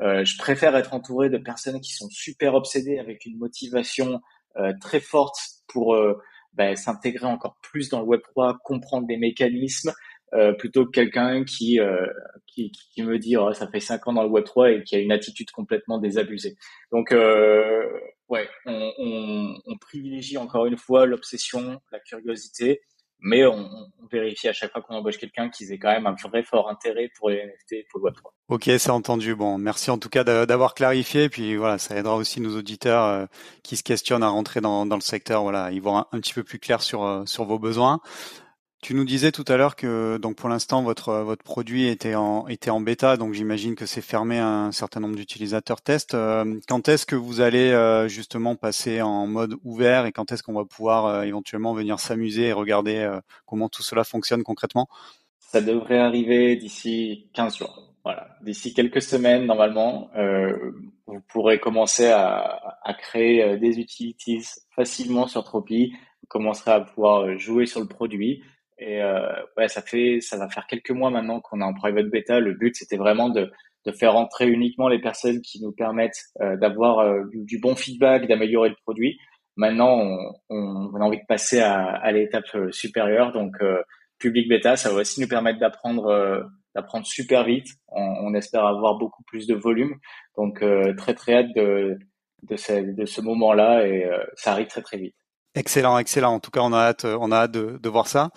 euh, 0.00 0.24
je 0.24 0.38
préfère 0.38 0.74
être 0.76 0.94
entouré 0.94 1.28
de 1.28 1.38
personnes 1.38 1.80
qui 1.80 1.92
sont 1.92 2.08
super 2.10 2.54
obsédées 2.54 2.98
avec 2.98 3.26
une 3.26 3.38
motivation 3.38 4.20
euh, 4.56 4.72
très 4.80 5.00
forte 5.00 5.36
pour 5.68 5.94
euh, 5.94 6.14
ben, 6.54 6.76
s'intégrer 6.76 7.26
encore 7.26 7.56
plus 7.62 7.88
dans 7.88 8.00
le 8.00 8.06
Web 8.06 8.20
3, 8.22 8.58
comprendre 8.64 9.06
les 9.08 9.16
mécanismes, 9.16 9.92
euh, 10.34 10.52
plutôt 10.54 10.86
que 10.86 10.90
quelqu'un 10.90 11.44
qui, 11.44 11.78
euh, 11.78 12.06
qui, 12.46 12.72
qui 12.72 13.02
me 13.02 13.18
dit 13.18 13.36
oh, 13.36 13.52
ça 13.52 13.68
fait 13.68 13.80
cinq 13.80 14.08
ans 14.08 14.14
dans 14.14 14.22
le 14.22 14.30
Web 14.30 14.44
3 14.44 14.70
et 14.72 14.82
qui 14.82 14.96
a 14.96 14.98
une 14.98 15.12
attitude 15.12 15.50
complètement 15.50 15.98
désabusée. 15.98 16.56
Donc 16.90 17.12
euh, 17.12 17.86
ouais, 18.28 18.48
on, 18.64 18.92
on, 18.98 19.54
on, 19.66 19.76
privilégie 19.76 20.38
encore 20.38 20.64
une 20.64 20.78
fois 20.78 21.04
l'obsession, 21.04 21.80
la 21.92 22.00
curiosité 22.00 22.80
mais 23.22 23.46
on, 23.46 23.54
on, 23.54 24.06
vérifie 24.10 24.48
à 24.48 24.52
chaque 24.52 24.72
fois 24.72 24.82
qu'on 24.82 24.96
embauche 24.96 25.16
quelqu'un 25.16 25.48
qu'ils 25.48 25.72
aient 25.72 25.78
quand 25.78 25.90
même 25.90 26.06
un 26.06 26.14
vrai 26.28 26.42
fort 26.42 26.68
intérêt 26.68 27.10
pour 27.16 27.30
les 27.30 27.46
NFT 27.46 27.72
et 27.72 27.86
pour 27.90 28.00
le 28.00 28.10
Web3. 28.10 28.30
Ok, 28.48 28.64
c'est 28.64 28.90
entendu. 28.90 29.34
Bon, 29.34 29.56
merci 29.56 29.90
en 29.90 29.96
tout 29.96 30.10
cas 30.10 30.22
d'avoir 30.22 30.74
clarifié. 30.74 31.30
Puis 31.30 31.56
voilà, 31.56 31.78
ça 31.78 31.96
aidera 31.96 32.16
aussi 32.16 32.40
nos 32.42 32.54
auditeurs 32.58 33.04
euh, 33.04 33.26
qui 33.62 33.78
se 33.78 33.82
questionnent 33.82 34.22
à 34.22 34.28
rentrer 34.28 34.60
dans, 34.60 34.84
dans 34.84 34.96
le 34.96 35.00
secteur. 35.00 35.42
Voilà, 35.42 35.70
ils 35.70 35.80
vont 35.80 35.96
un, 35.96 36.06
un, 36.12 36.20
petit 36.20 36.34
peu 36.34 36.42
plus 36.42 36.58
clair 36.58 36.82
sur 36.82 37.04
euh, 37.04 37.24
sur 37.24 37.44
vos 37.44 37.58
besoins. 37.58 38.00
Tu 38.82 38.94
nous 38.94 39.04
disais 39.04 39.30
tout 39.30 39.44
à 39.46 39.56
l'heure 39.56 39.76
que 39.76 40.16
donc 40.16 40.34
pour 40.34 40.48
l'instant 40.48 40.82
votre 40.82 41.12
votre 41.18 41.44
produit 41.44 41.86
était 41.86 42.16
en 42.16 42.48
était 42.48 42.68
en 42.70 42.80
bêta, 42.80 43.16
donc 43.16 43.32
j'imagine 43.32 43.76
que 43.76 43.86
c'est 43.86 44.02
fermé 44.02 44.40
à 44.40 44.48
un 44.48 44.72
certain 44.72 44.98
nombre 44.98 45.14
d'utilisateurs 45.14 45.80
test. 45.80 46.14
Euh, 46.14 46.58
quand 46.66 46.88
est-ce 46.88 47.06
que 47.06 47.14
vous 47.14 47.40
allez 47.40 47.70
euh, 47.70 48.08
justement 48.08 48.56
passer 48.56 49.00
en 49.00 49.28
mode 49.28 49.54
ouvert 49.62 50.04
et 50.04 50.10
quand 50.10 50.32
est-ce 50.32 50.42
qu'on 50.42 50.54
va 50.54 50.64
pouvoir 50.64 51.06
euh, 51.06 51.22
éventuellement 51.22 51.74
venir 51.74 52.00
s'amuser 52.00 52.48
et 52.48 52.52
regarder 52.52 53.08
comment 53.46 53.68
tout 53.68 53.84
cela 53.84 54.02
fonctionne 54.02 54.42
concrètement? 54.42 54.88
Ça 55.38 55.60
devrait 55.60 56.00
arriver 56.00 56.56
d'ici 56.56 57.28
15 57.34 57.58
jours. 57.58 57.94
Voilà, 58.02 58.30
d'ici 58.42 58.74
quelques 58.74 59.00
semaines 59.00 59.46
normalement, 59.46 60.10
vous 61.06 61.20
pourrez 61.28 61.60
commencer 61.60 62.08
à, 62.08 62.78
à 62.82 62.94
créer 62.94 63.58
des 63.58 63.78
utilities 63.78 64.44
facilement 64.74 65.28
sur 65.28 65.44
Tropi. 65.44 65.92
Vous 66.22 66.26
commencerez 66.28 66.72
à 66.72 66.80
pouvoir 66.80 67.38
jouer 67.38 67.66
sur 67.66 67.80
le 67.80 67.86
produit 67.86 68.42
et 68.84 69.00
euh, 69.02 69.68
ça 69.68 69.82
fait, 69.82 70.18
ça 70.20 70.36
va 70.36 70.48
faire 70.48 70.66
quelques 70.66 70.90
mois 70.90 71.10
maintenant 71.10 71.40
qu'on 71.40 71.60
est 71.60 71.64
en 71.64 71.74
private 71.74 72.06
beta. 72.06 72.40
Le 72.40 72.54
but, 72.54 72.74
c'était 72.74 72.96
vraiment 72.96 73.28
de, 73.28 73.50
faire 73.98 74.16
entrer 74.16 74.48
uniquement 74.48 74.88
les 74.88 75.00
personnes 75.00 75.40
qui 75.40 75.60
nous 75.60 75.72
permettent 75.72 76.20
euh, 76.40 76.56
d'avoir 76.56 77.00
euh, 77.00 77.22
du, 77.32 77.58
bon 77.58 77.74
feedback, 77.74 78.26
d'améliorer 78.28 78.70
le 78.70 78.76
produit. 78.84 79.18
Maintenant, 79.56 80.00
on, 80.48 80.94
a 80.94 81.04
envie 81.04 81.18
de 81.18 81.26
passer 81.28 81.60
à, 81.60 82.10
l'étape 82.10 82.46
supérieure. 82.70 83.32
Donc, 83.32 83.52
public 84.18 84.48
beta, 84.48 84.76
ça 84.76 84.90
va 84.90 85.00
aussi 85.00 85.20
nous 85.20 85.28
permettre 85.28 85.58
d'apprendre, 85.58 86.48
d'apprendre 86.74 87.04
super 87.04 87.44
vite. 87.44 87.66
On, 87.88 88.32
espère 88.32 88.64
avoir 88.64 88.96
beaucoup 88.96 89.22
plus 89.24 89.46
de 89.46 89.54
volume. 89.54 89.96
Donc, 90.38 90.64
très 90.96 91.12
très 91.12 91.34
hâte 91.34 91.54
de, 91.54 92.56
ce, 92.56 93.20
moment-là 93.20 93.86
et 93.86 94.10
ça 94.36 94.52
arrive 94.52 94.68
très 94.68 94.80
très 94.80 94.96
vite. 94.96 95.14
Excellent, 95.54 95.98
excellent. 95.98 96.32
En 96.32 96.40
tout 96.40 96.50
cas, 96.50 96.60
on 96.62 96.72
a 96.72 96.78
hâte, 96.78 97.04
on 97.04 97.30
a 97.30 97.36
hâte 97.36 97.52
de 97.52 97.88
voir 97.90 98.06
ça. 98.06 98.30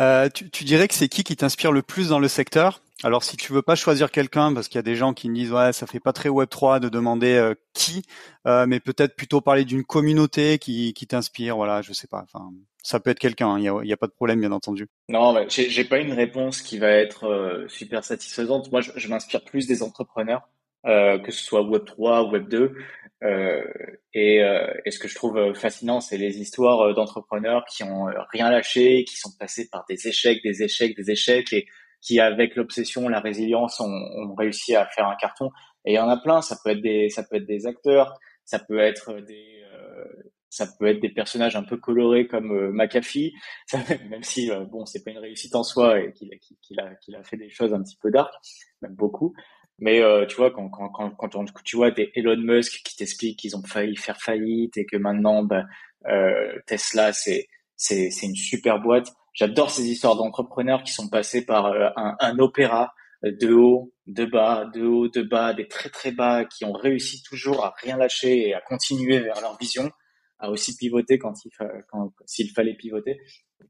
Euh, 0.00 0.28
tu, 0.32 0.50
tu, 0.50 0.64
dirais 0.64 0.88
que 0.88 0.94
c'est 0.94 1.08
qui 1.08 1.24
qui 1.24 1.36
t'inspire 1.36 1.72
le 1.72 1.82
plus 1.82 2.08
dans 2.08 2.18
le 2.18 2.28
secteur? 2.28 2.80
Alors, 3.02 3.24
si 3.24 3.36
tu 3.36 3.52
veux 3.52 3.62
pas 3.62 3.76
choisir 3.76 4.10
quelqu'un, 4.10 4.52
parce 4.52 4.68
qu'il 4.68 4.76
y 4.76 4.78
a 4.78 4.82
des 4.82 4.94
gens 4.94 5.14
qui 5.14 5.30
me 5.30 5.34
disent 5.34 5.52
ouais, 5.52 5.72
ça 5.72 5.86
fait 5.86 6.00
pas 6.00 6.12
très 6.12 6.28
Web 6.28 6.48
3 6.48 6.80
de 6.80 6.88
demander 6.88 7.34
euh, 7.34 7.54
qui, 7.72 8.02
euh, 8.46 8.66
mais 8.66 8.78
peut-être 8.78 9.16
plutôt 9.16 9.40
parler 9.40 9.64
d'une 9.64 9.84
communauté 9.84 10.58
qui, 10.58 10.92
qui 10.92 11.06
t'inspire. 11.06 11.56
Voilà, 11.56 11.80
je 11.80 11.92
sais 11.92 12.06
pas. 12.06 12.22
Enfin, 12.22 12.50
ça 12.82 13.00
peut 13.00 13.10
être 13.10 13.18
quelqu'un. 13.18 13.58
Il 13.58 13.68
hein, 13.68 13.80
y, 13.84 13.92
a, 13.92 13.94
a, 13.94 13.96
pas 13.96 14.06
de 14.06 14.12
problème, 14.12 14.40
bien 14.40 14.52
entendu. 14.52 14.88
Non, 15.08 15.34
j'ai 15.48 15.84
pas 15.84 15.98
une 15.98 16.12
réponse 16.12 16.60
qui 16.60 16.78
va 16.78 16.88
être 16.88 17.24
euh, 17.24 17.66
super 17.68 18.04
satisfaisante. 18.04 18.70
Moi, 18.70 18.82
je, 18.82 18.92
je 18.96 19.08
m'inspire 19.08 19.44
plus 19.44 19.66
des 19.66 19.82
entrepreneurs. 19.82 20.48
Euh, 20.86 21.18
que 21.18 21.30
ce 21.30 21.44
soit 21.44 21.62
Web 21.62 21.84
3 21.84 22.24
ou 22.24 22.30
Web 22.30 22.48
2. 22.48 22.74
Euh, 23.22 23.62
et, 24.14 24.42
euh, 24.42 24.72
et, 24.86 24.90
ce 24.90 24.98
que 24.98 25.08
je 25.08 25.14
trouve 25.14 25.52
fascinant, 25.54 26.00
c'est 26.00 26.16
les 26.16 26.40
histoires 26.40 26.94
d'entrepreneurs 26.94 27.64
qui 27.66 27.84
ont 27.84 28.06
rien 28.30 28.50
lâché, 28.50 29.04
qui 29.04 29.16
sont 29.16 29.30
passés 29.38 29.68
par 29.68 29.84
des 29.88 30.08
échecs, 30.08 30.42
des 30.42 30.62
échecs, 30.62 30.96
des 30.96 31.10
échecs, 31.10 31.52
et 31.52 31.66
qui, 32.00 32.18
avec 32.18 32.56
l'obsession, 32.56 33.08
la 33.10 33.20
résilience, 33.20 33.78
ont, 33.80 33.90
ont, 33.90 34.34
réussi 34.34 34.74
à 34.74 34.86
faire 34.86 35.06
un 35.06 35.16
carton. 35.16 35.50
Et 35.84 35.92
il 35.92 35.96
y 35.96 35.98
en 35.98 36.08
a 36.08 36.16
plein. 36.16 36.40
Ça 36.40 36.56
peut 36.64 36.70
être 36.70 36.80
des, 36.80 37.10
ça 37.10 37.24
peut 37.24 37.36
être 37.36 37.46
des 37.46 37.66
acteurs, 37.66 38.18
ça 38.44 38.58
peut 38.58 38.78
être 38.78 39.20
des, 39.20 39.60
ça 40.50 40.66
peut 40.66 40.86
être 40.86 41.00
des 41.00 41.08
personnages 41.08 41.56
un 41.56 41.62
peu 41.62 41.76
colorés 41.76 42.26
comme 42.26 42.50
euh, 42.50 42.72
McAfee, 42.72 43.32
ça, 43.66 43.78
même 44.10 44.24
si 44.24 44.50
euh, 44.50 44.64
bon, 44.64 44.84
c'est 44.84 45.02
pas 45.02 45.12
une 45.12 45.18
réussite 45.18 45.54
en 45.54 45.62
soi 45.62 46.00
et 46.00 46.12
qu'il 46.12 46.28
qu'il 46.60 46.80
a, 46.80 46.94
qu'il 46.96 47.14
a 47.14 47.22
fait 47.22 47.36
des 47.36 47.48
choses 47.48 47.72
un 47.72 47.82
petit 47.82 47.96
peu 47.96 48.10
dark, 48.10 48.34
même 48.82 48.94
beaucoup. 48.94 49.32
Mais 49.80 50.02
euh, 50.02 50.26
tu 50.26 50.36
vois, 50.36 50.50
quand, 50.50 50.68
quand, 50.68 50.90
quand, 50.90 51.10
quand 51.12 51.36
on, 51.36 51.44
tu 51.64 51.76
vois 51.76 51.90
des 51.90 52.12
Elon 52.14 52.36
Musk 52.36 52.82
qui 52.84 52.96
t'expliquent 52.96 53.38
qu'ils 53.38 53.56
ont 53.56 53.62
failli 53.62 53.96
faire 53.96 54.20
faillite 54.20 54.76
et 54.76 54.84
que 54.84 54.96
maintenant 54.98 55.42
bah, 55.42 55.64
euh, 56.06 56.58
Tesla 56.66 57.12
c'est 57.14 57.48
c'est 57.76 58.10
c'est 58.10 58.26
une 58.26 58.36
super 58.36 58.80
boîte. 58.80 59.08
J'adore 59.32 59.70
ces 59.70 59.88
histoires 59.88 60.16
d'entrepreneurs 60.16 60.82
qui 60.82 60.92
sont 60.92 61.08
passés 61.08 61.46
par 61.46 61.66
euh, 61.66 61.88
un, 61.96 62.14
un, 62.20 62.38
opéra 62.38 62.92
de 63.22 63.52
haut, 63.52 63.94
de 64.06 64.26
bas, 64.26 64.66
de 64.74 64.84
haut, 64.84 65.08
de 65.08 65.22
bas, 65.22 65.54
des 65.54 65.66
très 65.66 65.88
très 65.88 66.10
bas, 66.12 66.44
qui 66.44 66.64
ont 66.64 66.72
réussi 66.72 67.22
toujours 67.22 67.64
à 67.64 67.74
rien 67.78 67.96
lâcher 67.96 68.48
et 68.48 68.54
à 68.54 68.60
continuer 68.60 69.20
vers 69.20 69.40
leur 69.40 69.56
vision. 69.58 69.90
à 70.38 70.50
aussi 70.50 70.76
pivoter 70.76 71.18
quand 71.18 71.34
il 71.44 71.50
quand 71.90 72.12
s'il 72.26 72.50
fallait 72.50 72.74
pivoter. 72.74 73.18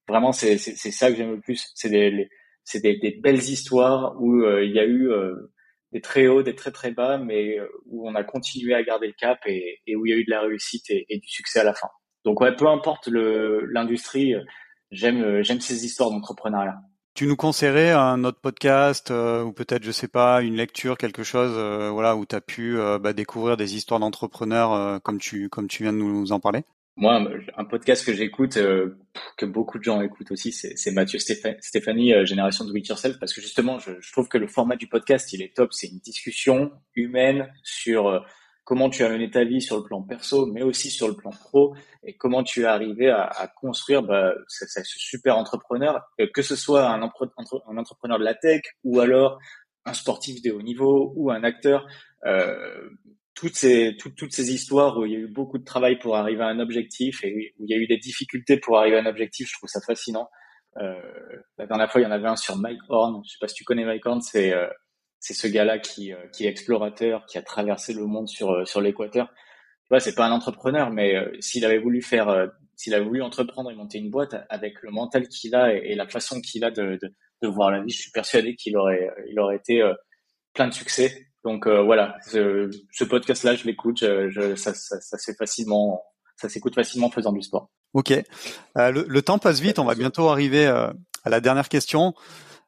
Vraiment, 0.09 0.33
c'est 0.33 0.59
c'est 0.59 0.91
ça 0.91 1.11
que 1.11 1.17
j'aime 1.17 1.33
le 1.33 1.41
plus. 1.41 1.71
C'est 1.75 1.91
des 1.91 2.29
c'est 2.65 2.81
des, 2.81 2.99
des, 2.99 3.13
belles 3.13 3.39
histoires 3.39 4.15
où 4.21 4.45
il 4.61 4.73
y 4.73 4.79
a 4.79 4.87
eu 4.87 5.11
des 5.93 6.01
très 6.01 6.27
hauts, 6.27 6.43
des 6.43 6.55
très 6.55 6.71
très 6.71 6.93
bas, 6.93 7.19
mais 7.19 7.59
où 7.87 8.09
on 8.09 8.15
a 8.15 8.25
continué 8.25 8.75
à 8.75 8.83
garder 8.83 9.09
le 9.09 9.13
cap 9.13 9.41
et, 9.47 9.81
où 9.97 10.07
il 10.07 10.11
y 10.11 10.13
a 10.13 10.17
eu 10.17 10.25
de 10.25 10.31
la 10.31 10.43
réussite 10.43 10.91
et, 10.91 11.19
du 11.19 11.29
succès 11.29 11.61
à 11.61 11.65
la 11.65 11.75
fin. 11.75 11.89
Donc 12.25 12.41
ouais, 12.41 12.55
peu 12.55 12.69
importe 12.69 13.09
l'industrie, 13.09 14.35
j'aime 14.91 15.43
j'aime 15.43 15.61
ces 15.61 15.85
histoires 15.85 16.11
d'entrepreneuriat. 16.11 16.77
Tu 17.15 17.27
nous 17.27 17.37
conseillerais 17.37 17.91
un 17.91 18.25
autre 18.25 18.41
podcast 18.41 19.11
euh, 19.11 19.43
ou 19.43 19.53
peut-être 19.53 19.83
je 19.83 19.91
sais 19.91 20.09
pas 20.09 20.43
une 20.43 20.57
lecture 20.57 20.97
quelque 20.97 21.23
chose 21.23 21.53
euh, 21.55 21.91
voilà 21.91 22.17
où 22.17 22.25
tu 22.25 22.35
as 22.37 22.41
pu 22.41 22.79
euh, 22.79 22.99
bah, 22.99 23.13
découvrir 23.13 23.57
des 23.57 23.75
histoires 23.77 24.01
d'entrepreneurs 24.01 25.03
comme 25.03 25.19
tu 25.19 25.49
comme 25.49 25.69
tu 25.69 25.83
viens 25.83 25.93
de 25.93 25.99
nous 25.99 26.33
en 26.33 26.41
parler? 26.41 26.65
Moi 27.01 27.27
un 27.57 27.65
podcast 27.65 28.05
que 28.05 28.13
j'écoute 28.13 28.59
que 29.37 29.47
beaucoup 29.47 29.79
de 29.79 29.85
gens 29.85 30.01
écoutent 30.03 30.31
aussi 30.31 30.53
c'est 30.53 30.91
Mathieu 30.93 31.19
Stéphanie 31.19 32.27
Génération 32.27 32.65
de 32.65 32.77
It 32.77 32.89
Yourself 32.89 33.19
parce 33.19 33.33
que 33.33 33.41
justement 33.41 33.79
je, 33.79 33.93
je, 34.01 34.13
trouve 34.13 34.29
que 34.29 34.39
le 34.39 34.47
format 34.47 34.77
du 34.77 34.87
podcast 34.87 35.33
il 35.33 35.43
est 35.43 35.57
top 35.57 35.73
c'est 35.73 35.89
une 35.89 35.99
discussion 35.99 36.73
humaine 36.95 37.53
sur 37.65 38.23
comment 38.71 38.89
tu 38.89 39.03
as 39.03 39.09
mené 39.09 39.29
ta 39.29 39.43
vie 39.43 39.61
sur 39.61 39.79
le 39.79 39.83
plan 39.83 40.01
perso, 40.01 40.47
mais 40.47 40.63
aussi 40.63 40.91
sur 40.91 41.09
le 41.09 41.15
plan 41.15 41.31
pro, 41.31 41.75
et 42.05 42.17
comment 42.17 42.45
tu 42.45 42.61
es 42.61 42.67
arrivé 42.67 43.11
à, 43.11 43.25
à 43.25 43.49
construire 43.49 44.01
bah, 44.05 44.33
ce, 44.47 44.65
ce, 44.65 44.81
super 44.85 45.37
entrepreneur, 45.37 46.09
euh, 46.21 46.29
que 46.33 46.41
ce 46.41 46.55
soit 46.55 46.87
un, 46.89 47.03
un, 47.03 47.77
entrepreneur 47.77 48.19
de 48.21 48.25
la 48.25 48.35
tech 48.35 48.63
ou 48.85 49.01
alors 49.01 49.41
un 49.87 49.93
sportif 49.93 50.41
de 50.43 50.53
haut 50.53 50.63
niveau 50.63 51.13
ou 51.17 51.33
un 51.33 51.43
acteur. 51.43 51.85
Euh, 52.27 52.91
toutes 53.35 53.55
ces 53.55 53.97
toutes, 53.99 54.17
toutes 54.17 54.33
ces 54.33 54.53
histoires 54.53 54.99
où 54.99 55.07
il 55.07 55.13
y 55.13 55.17
a 55.17 55.19
eu 55.19 55.29
beaucoup 55.29 55.59
de 55.59 55.65
travail 55.65 55.99
pour 55.99 56.17
arriver 56.17 56.43
à 56.43 56.49
un 56.49 56.59
objectif 56.61 57.25
et 57.25 57.55
où 57.59 57.65
il 57.65 57.71
y 57.71 57.75
a 57.75 57.77
eu 57.77 57.87
des 57.87 57.99
difficultés 57.99 58.59
pour 58.59 58.79
arriver 58.79 58.97
à 58.97 59.01
un 59.01 59.07
objectif, 59.07 59.49
je 59.49 59.57
trouve 59.57 59.69
ça 59.69 59.81
fascinant. 59.81 60.29
Euh, 60.77 60.95
la 61.59 61.67
dernière 61.67 61.91
fois, 61.91 62.01
il 62.01 62.05
y 62.05 62.07
en 62.07 62.13
avait 62.13 62.29
un 62.29 62.37
sur 62.37 62.57
Mike 62.57 62.81
Horn. 62.89 63.23
Je 63.25 63.33
sais 63.33 63.39
pas 63.41 63.49
si 63.49 63.55
tu 63.55 63.65
connais 63.65 63.85
Mike 63.85 64.07
Horn, 64.07 64.21
c'est 64.21 64.53
euh, 64.53 64.67
ce 65.21 65.47
gars-là 65.47 65.79
qui, 65.79 66.13
euh, 66.13 66.27
qui 66.33 66.47
est 66.47 66.49
explorateur, 66.49 67.27
qui 67.27 67.39
a 67.39 67.43
traversé 67.43 67.93
le 67.93 68.07
monde 68.07 68.29
sur, 68.29 68.51
euh, 68.51 68.65
sur 68.65 68.81
l'équateur. 68.81 69.29
Tu 69.29 69.89
vois, 69.91 70.01
c'est 70.01 70.15
pas 70.15 70.27
un 70.27 70.33
entrepreneur, 70.33 70.91
mais 70.91 71.17
euh, 71.17 71.31
s'il 71.41 71.65
avait 71.65 71.79
voulu 71.79 72.03
faire, 72.03 72.51
s'il 72.77 72.95
avait 72.95 73.05
voulu 73.05 73.23
entreprendre 73.23 73.71
et 73.71 73.75
monter 73.75 73.99
une 73.99 74.11
boîte 74.11 74.35
avec 74.49 74.83
le 74.83 74.91
mental 74.91 75.29
qu'il 75.29 75.55
a 75.55 75.75
et, 75.75 75.95
la 75.95 76.09
façon 76.09 76.41
qu'il 76.41 76.65
a 76.65 76.71
de, 76.71 76.99
de, 77.03 77.15
de, 77.43 77.49
voir 77.49 77.71
la 77.71 77.83
vie, 77.83 77.91
je 77.91 78.01
suis 78.01 78.11
persuadé 78.11 78.55
qu'il 78.57 78.77
aurait, 78.77 79.11
il 79.29 79.39
aurait 79.39 79.57
été 79.57 79.83
plein 80.55 80.69
de 80.69 80.75
succès. 80.75 81.27
Donc 81.45 81.67
voilà, 81.67 82.17
ce, 82.27 83.05
podcast-là, 83.05 83.55
je 83.55 83.65
l'écoute, 83.65 83.99
je, 84.01 84.29
je, 84.29 84.55
ça, 84.57 84.75
ça, 84.75 85.01
ça 85.01 85.17
s'est 85.17 85.35
facilement, 85.35 86.03
s'écoute 86.37 86.75
facilement 86.75 87.07
en 87.07 87.11
faisant 87.11 87.33
du 87.33 87.43
sport. 87.43 87.71
Ok, 87.95 88.13
le, 88.77 89.05
le, 89.09 89.23
temps 89.23 89.39
passe 89.39 89.61
vite, 89.61 89.79
on 89.79 89.85
va 89.85 89.95
bientôt 89.95 90.29
arriver 90.29 90.67
à 90.67 90.95
la 91.25 91.41
dernière 91.41 91.69
question. 91.69 92.15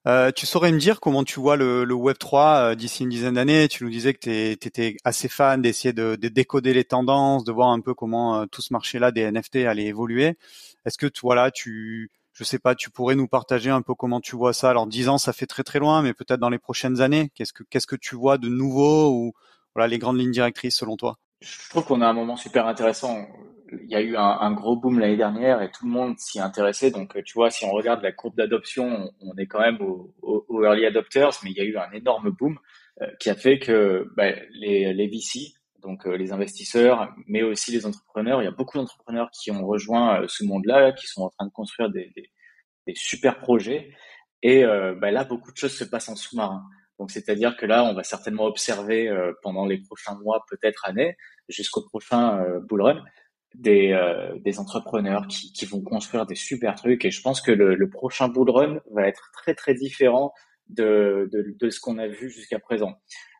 Euh, 0.08 0.32
tu 0.32 0.46
saurais 0.46 0.72
me 0.72 0.78
dire 0.78 0.98
comment 0.98 1.22
tu 1.22 1.38
vois 1.38 1.56
le, 1.56 1.85
le 1.85 1.94
Web 1.94 2.18
3 2.18 2.72
euh, 2.72 2.74
d'ici 2.74 3.04
une 3.04 3.08
dizaine 3.08 3.35
d'années? 3.35 3.68
Tu 3.68 3.85
nous 3.85 3.90
disais 3.90 4.14
que 4.14 4.18
tu 4.18 4.66
étais 4.68 4.96
assez 5.04 5.28
fan 5.28 5.62
d'essayer 5.62 5.92
de, 5.92 6.16
de, 6.16 6.28
décoder 6.28 6.74
les 6.74 6.85
tendances, 6.85 7.44
de 7.44 7.52
voir 7.52 7.68
un 7.68 7.80
peu 7.80 7.94
comment 7.94 8.40
euh, 8.40 8.46
tout 8.46 8.62
ce 8.62 8.72
marché-là 8.72 9.12
des 9.12 9.30
NFT 9.30 9.56
allait 9.56 9.85
évoluer. 9.85 10.35
Est-ce 10.85 10.98
que 10.98 11.06
voilà, 11.22 11.52
tu, 11.52 12.11
je 12.33 12.45
sais 12.45 12.59
pas, 12.59 12.75
tu 12.75 12.90
pourrais 12.90 13.14
nous 13.14 13.29
partager 13.29 13.71
un 13.71 13.83
peu 13.83 13.95
comment 13.95 14.21
tu 14.21 14.37
vois 14.37 14.53
ça. 14.53 14.71
Alors 14.71 14.87
10 14.87 15.09
ans, 15.09 15.18
ça 15.18 15.33
fait 15.33 15.47
très 15.47 15.62
très 15.62 15.79
loin, 15.79 16.03
mais 16.03 16.14
peut-être 16.14 16.40
dans 16.40 16.51
les 16.51 16.59
prochaines 16.59 17.01
années, 17.01 17.31
qu'est-ce 17.35 17.53
que 17.53 17.62
qu'est-ce 17.64 17.87
que 17.87 17.97
tu 17.97 18.16
vois 18.16 18.38
de 18.38 18.49
nouveau 18.49 19.11
ou 19.11 19.33
voilà 19.75 19.88
les 19.88 19.99
grandes 19.99 20.18
lignes 20.18 20.33
directrices 20.33 20.77
selon 20.77 20.97
toi? 20.97 21.18
Je 21.40 21.68
trouve 21.71 21.85
qu'on 21.85 22.01
a 22.01 22.07
un 22.07 22.12
moment 22.12 22.37
super 22.37 22.66
intéressant. 22.66 23.27
Il 23.73 23.90
y 23.90 23.95
a 23.95 24.03
eu 24.03 24.16
un, 24.16 24.53
gros 24.53 24.77
boom 24.77 24.99
l'année 24.99 25.16
dernière 25.16 25.62
et 25.62 25.71
tout 25.71 25.87
le 25.87 25.90
monde 25.90 26.18
s'y 26.18 26.38
intéressait. 26.38 26.90
Donc, 26.90 27.16
tu 27.25 27.33
vois, 27.33 27.51
si 27.51 27.64
on 27.64 27.71
regarde 27.71 28.03
la 28.03 28.12
courbe 28.12 28.37
d'adoption, 28.37 29.11
on 29.23 29.35
est 29.38 29.47
quand 29.47 29.61
même 29.61 29.81
aux 29.81 30.14
au, 30.21 30.62
early 30.62 30.85
adopters, 30.85 31.31
mais 31.42 31.53
il 31.53 31.57
y 31.57 31.61
a 31.61 31.64
eu 31.64 31.79
un 31.79 31.90
énorme 31.92 32.31
boom 32.31 32.59
euh, 33.01 33.07
qui 33.18 33.31
a 33.31 33.35
fait 33.35 33.59
que 33.59 34.07
bah, 34.14 34.31
les, 34.51 34.92
les 34.92 35.07
VC, 35.09 35.55
donc 35.83 36.07
euh, 36.07 36.16
les 36.16 36.33
investisseurs, 36.33 37.12
mais 37.27 37.42
aussi 37.42 37.73
les 37.73 37.87
entrepreneurs, 37.87 38.42
il 38.42 38.45
y 38.45 38.49
a 38.49 38.53
beaucoup 38.53 38.79
d'entrepreneurs 38.79 39.31
qui 39.31 39.51
ont 39.51 39.66
rejoint 39.66 40.23
euh, 40.23 40.27
ce 40.29 40.45
monde-là, 40.45 40.92
qui 40.92 41.07
sont 41.07 41.23
en 41.23 41.31
train 41.31 41.47
de 41.47 41.53
construire 41.53 41.90
des, 41.90 42.11
des, 42.16 42.31
des 42.87 42.95
super 42.95 43.38
projets. 43.38 43.92
Et 44.45 44.64
bah, 44.64 45.12
là, 45.12 45.23
beaucoup 45.23 45.53
de 45.53 45.57
choses 45.57 45.73
se 45.73 45.85
passent 45.85 46.09
en 46.09 46.16
sous-marin. 46.16 46.64
Donc, 46.99 47.12
c'est-à-dire 47.12 47.57
que 47.57 47.64
là, 47.64 47.85
on 47.85 47.95
va 47.95 48.03
certainement 48.03 48.42
observer 48.47 49.09
pendant 49.40 49.66
les 49.66 49.79
prochains 49.79 50.18
mois, 50.18 50.45
peut-être 50.51 50.85
années, 50.85 51.16
jusqu'au 51.49 51.83
prochain 51.83 52.45
bull 52.68 52.83
run, 52.83 53.05
des, 53.55 53.92
euh, 53.92 54.38
des 54.40 54.59
entrepreneurs 54.59 55.27
qui, 55.27 55.53
qui, 55.53 55.66
vont 55.66 55.83
construire 55.83 56.27
des 56.27 56.35
super 56.35 56.75
trucs. 56.75 57.05
Et 57.05 57.11
je 57.11 57.21
pense 57.23 57.40
que 57.40 57.53
le, 57.53 57.75
le 57.75 57.90
prochain 57.90 58.29
bull 58.29 58.51
run 58.51 58.81
va 58.90 59.07
être 59.07 59.31
très 59.33 59.55
très 59.55 59.75
différent 59.75 60.33
de, 60.68 61.29
de, 61.33 61.55
de 61.59 61.71
ce 61.71 61.81
qu'on 61.81 61.99
a 61.99 62.07
vu 62.07 62.31
jusqu'à 62.31 62.59
présent. 62.59 62.95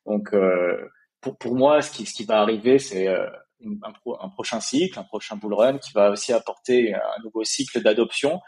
Donc 0.07 0.35
euh, 0.35 0.76
pour, 1.22 1.38
pour 1.38 1.54
moi, 1.54 1.80
ce 1.80 1.90
qui, 1.90 2.04
ce 2.04 2.12
qui 2.12 2.24
va 2.24 2.40
arriver, 2.40 2.78
c'est 2.78 3.08
euh, 3.08 3.26
un, 3.64 3.92
un, 4.20 4.28
prochain 4.28 4.61
cycle, 4.61 4.98
un 4.98 5.04
prochain 5.04 5.37
bull 5.37 5.54
run 5.54 5.78
qui 5.78 5.92
va 5.92 6.11
aussi 6.11 6.32
apporter 6.32 6.94
un 6.94 7.22
nouveau 7.24 7.44
cycle 7.44 7.80
d'adoption. 7.80 8.40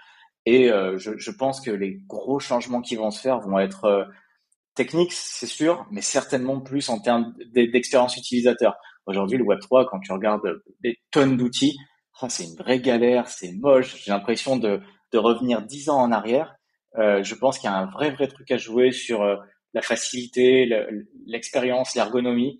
Et 0.44 0.70
euh, 0.70 0.98
je, 0.98 1.16
je, 1.16 1.30
pense 1.30 1.60
que 1.62 1.70
les 1.70 2.00
gros 2.06 2.38
changements 2.38 2.82
qui 2.82 2.96
vont 2.96 3.10
se 3.10 3.20
faire 3.20 3.40
vont 3.40 3.58
être 3.58 3.84
euh, 3.84 4.04
techniques, 4.74 5.12
c'est 5.12 5.46
sûr, 5.46 5.86
mais 5.90 6.02
certainement 6.02 6.60
plus 6.60 6.90
en 6.90 7.00
termes 7.00 7.32
d'expérience 7.54 8.16
utilisateur. 8.18 8.74
Aujourd'hui, 9.06 9.38
le 9.38 9.44
Web 9.44 9.60
3, 9.60 9.88
quand 9.88 10.00
tu 10.00 10.12
regardes 10.12 10.60
des 10.82 10.98
tonnes 11.10 11.36
d'outils, 11.36 11.76
oh, 12.20 12.26
c'est 12.28 12.44
une 12.44 12.56
vraie 12.56 12.80
galère, 12.80 13.28
c'est 13.28 13.52
moche. 13.52 14.02
J'ai 14.02 14.10
l'impression 14.10 14.56
de, 14.56 14.80
de 15.12 15.18
revenir 15.18 15.62
dix 15.62 15.88
ans 15.88 16.00
en 16.00 16.12
arrière. 16.12 16.56
Euh, 16.98 17.22
je 17.22 17.34
pense 17.34 17.58
qu'il 17.58 17.70
y 17.70 17.72
a 17.72 17.76
un 17.76 17.86
vrai, 17.86 18.10
vrai 18.10 18.28
truc 18.28 18.50
à 18.50 18.56
jouer 18.56 18.92
sur 18.92 19.22
euh, 19.22 19.36
la 19.74 19.82
facilité, 19.82 20.68
l'expérience, 21.26 21.94
l'ergonomie. 21.94 22.58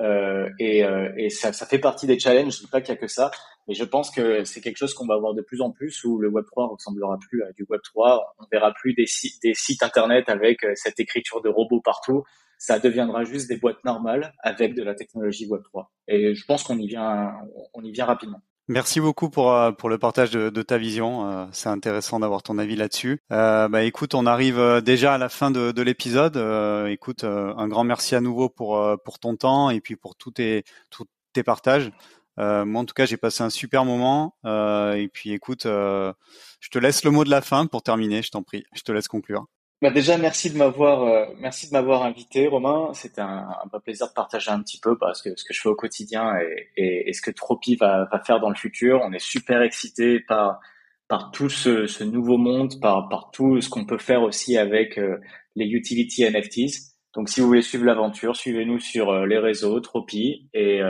Euh, 0.00 0.48
et, 0.58 0.84
euh, 0.84 1.12
et 1.16 1.30
ça, 1.30 1.52
ça, 1.52 1.66
fait 1.66 1.78
partie 1.78 2.08
des 2.08 2.18
challenges. 2.18 2.56
Je 2.56 2.60
dis 2.62 2.66
pas 2.66 2.80
qu'il 2.80 2.92
y 2.92 2.96
a 2.96 3.00
que 3.00 3.06
ça, 3.06 3.30
mais 3.68 3.74
je 3.74 3.84
pense 3.84 4.10
que 4.10 4.42
c'est 4.42 4.60
quelque 4.60 4.76
chose 4.76 4.92
qu'on 4.92 5.06
va 5.06 5.14
avoir 5.14 5.34
de 5.34 5.42
plus 5.42 5.60
en 5.60 5.70
plus 5.70 6.02
où 6.02 6.18
le 6.18 6.28
Web 6.28 6.46
3 6.50 6.66
ressemblera 6.66 7.16
plus 7.18 7.44
à 7.44 7.52
du 7.52 7.64
Web 7.68 7.80
3. 7.84 8.34
On 8.40 8.46
verra 8.50 8.72
plus 8.72 8.94
des 8.94 9.06
sites, 9.06 9.40
des 9.42 9.54
sites 9.54 9.84
internet 9.84 10.28
avec 10.28 10.64
euh, 10.64 10.72
cette 10.74 10.98
écriture 10.98 11.42
de 11.42 11.48
robots 11.48 11.80
partout 11.80 12.24
ça 12.56 12.78
deviendra 12.78 13.24
juste 13.24 13.48
des 13.48 13.58
boîtes 13.58 13.84
normales 13.84 14.32
avec 14.42 14.74
de 14.74 14.82
la 14.82 14.94
technologie 14.94 15.46
Web3. 15.46 15.86
Et 16.08 16.34
je 16.34 16.44
pense 16.46 16.62
qu'on 16.62 16.78
y 16.78 16.86
vient, 16.86 17.34
on 17.74 17.82
y 17.82 17.92
vient 17.92 18.06
rapidement. 18.06 18.40
Merci 18.68 18.98
beaucoup 18.98 19.28
pour 19.28 19.52
euh, 19.52 19.72
pour 19.72 19.90
le 19.90 19.98
partage 19.98 20.30
de, 20.30 20.62
ta 20.62 20.78
vision. 20.78 21.28
Euh, 21.28 21.46
c'est 21.52 21.68
intéressant 21.68 22.18
d'avoir 22.20 22.42
ton 22.42 22.56
avis 22.56 22.76
là-dessus. 22.76 23.20
Euh, 23.30 23.68
bah 23.68 23.82
écoute, 23.82 24.14
on 24.14 24.24
arrive 24.24 24.58
euh, 24.58 24.80
déjà 24.80 25.12
à 25.14 25.18
la 25.18 25.28
fin 25.28 25.50
de, 25.50 25.70
de 25.70 25.82
l'épisode. 25.82 26.38
Euh, 26.38 26.86
écoute, 26.86 27.24
un 27.24 27.68
grand 27.68 27.84
merci 27.84 28.14
à 28.14 28.22
nouveau 28.22 28.48
pour 28.48 28.82
pour 29.04 29.18
ton 29.18 29.36
temps 29.36 29.68
et 29.68 29.80
puis 29.82 29.96
pour 29.96 30.16
tous 30.16 30.30
tes 30.30 30.64
tous 30.90 31.04
tes 31.34 31.42
partages. 31.42 31.90
moi, 32.38 32.80
en 32.80 32.84
tout 32.86 32.94
cas, 32.94 33.04
j'ai 33.06 33.18
passé 33.18 33.42
un 33.42 33.50
super 33.50 33.84
moment. 33.84 34.34
et 34.44 35.08
puis, 35.12 35.32
écoute, 35.32 35.64
je 35.64 36.68
te 36.70 36.78
laisse 36.78 37.04
le 37.04 37.10
mot 37.10 37.24
de 37.24 37.30
la 37.30 37.42
fin 37.42 37.66
pour 37.66 37.82
terminer. 37.82 38.22
Je 38.22 38.30
t'en 38.30 38.42
prie. 38.42 38.64
Je 38.74 38.82
te 38.82 38.92
laisse 38.92 39.08
conclure. 39.08 39.46
Bah 39.84 39.90
déjà, 39.90 40.16
merci 40.16 40.50
de 40.50 40.56
m'avoir, 40.56 41.02
euh, 41.02 41.26
merci 41.40 41.68
de 41.68 41.72
m'avoir 41.74 42.04
invité, 42.04 42.46
Romain. 42.46 42.94
C'était 42.94 43.20
un, 43.20 43.46
un 43.70 43.80
plaisir 43.80 44.08
de 44.08 44.14
partager 44.14 44.50
un 44.50 44.62
petit 44.62 44.80
peu 44.80 44.96
parce 44.96 45.20
que 45.20 45.36
ce 45.36 45.44
que 45.44 45.52
je 45.52 45.60
fais 45.60 45.68
au 45.68 45.74
quotidien 45.74 46.38
et, 46.38 46.70
et, 46.78 47.10
et 47.10 47.12
ce 47.12 47.20
que 47.20 47.30
Tropi 47.30 47.76
va, 47.76 48.08
va, 48.10 48.18
faire 48.20 48.40
dans 48.40 48.48
le 48.48 48.54
futur. 48.54 49.02
On 49.04 49.12
est 49.12 49.18
super 49.18 49.60
excités 49.60 50.20
par 50.20 50.58
par 51.06 51.30
tout 51.32 51.50
ce, 51.50 51.86
ce, 51.86 52.02
nouveau 52.02 52.38
monde, 52.38 52.80
par 52.80 53.10
par 53.10 53.30
tout 53.30 53.60
ce 53.60 53.68
qu'on 53.68 53.84
peut 53.84 53.98
faire 53.98 54.22
aussi 54.22 54.56
avec 54.56 54.98
euh, 54.98 55.18
les 55.54 55.66
utility 55.66 56.24
NFTs. 56.24 56.94
Donc, 57.14 57.28
si 57.28 57.42
vous 57.42 57.46
voulez 57.48 57.60
suivre 57.60 57.84
l'aventure, 57.84 58.36
suivez-nous 58.36 58.78
sur 58.78 59.10
euh, 59.10 59.26
les 59.26 59.38
réseaux 59.38 59.80
Tropi 59.80 60.48
et, 60.54 60.80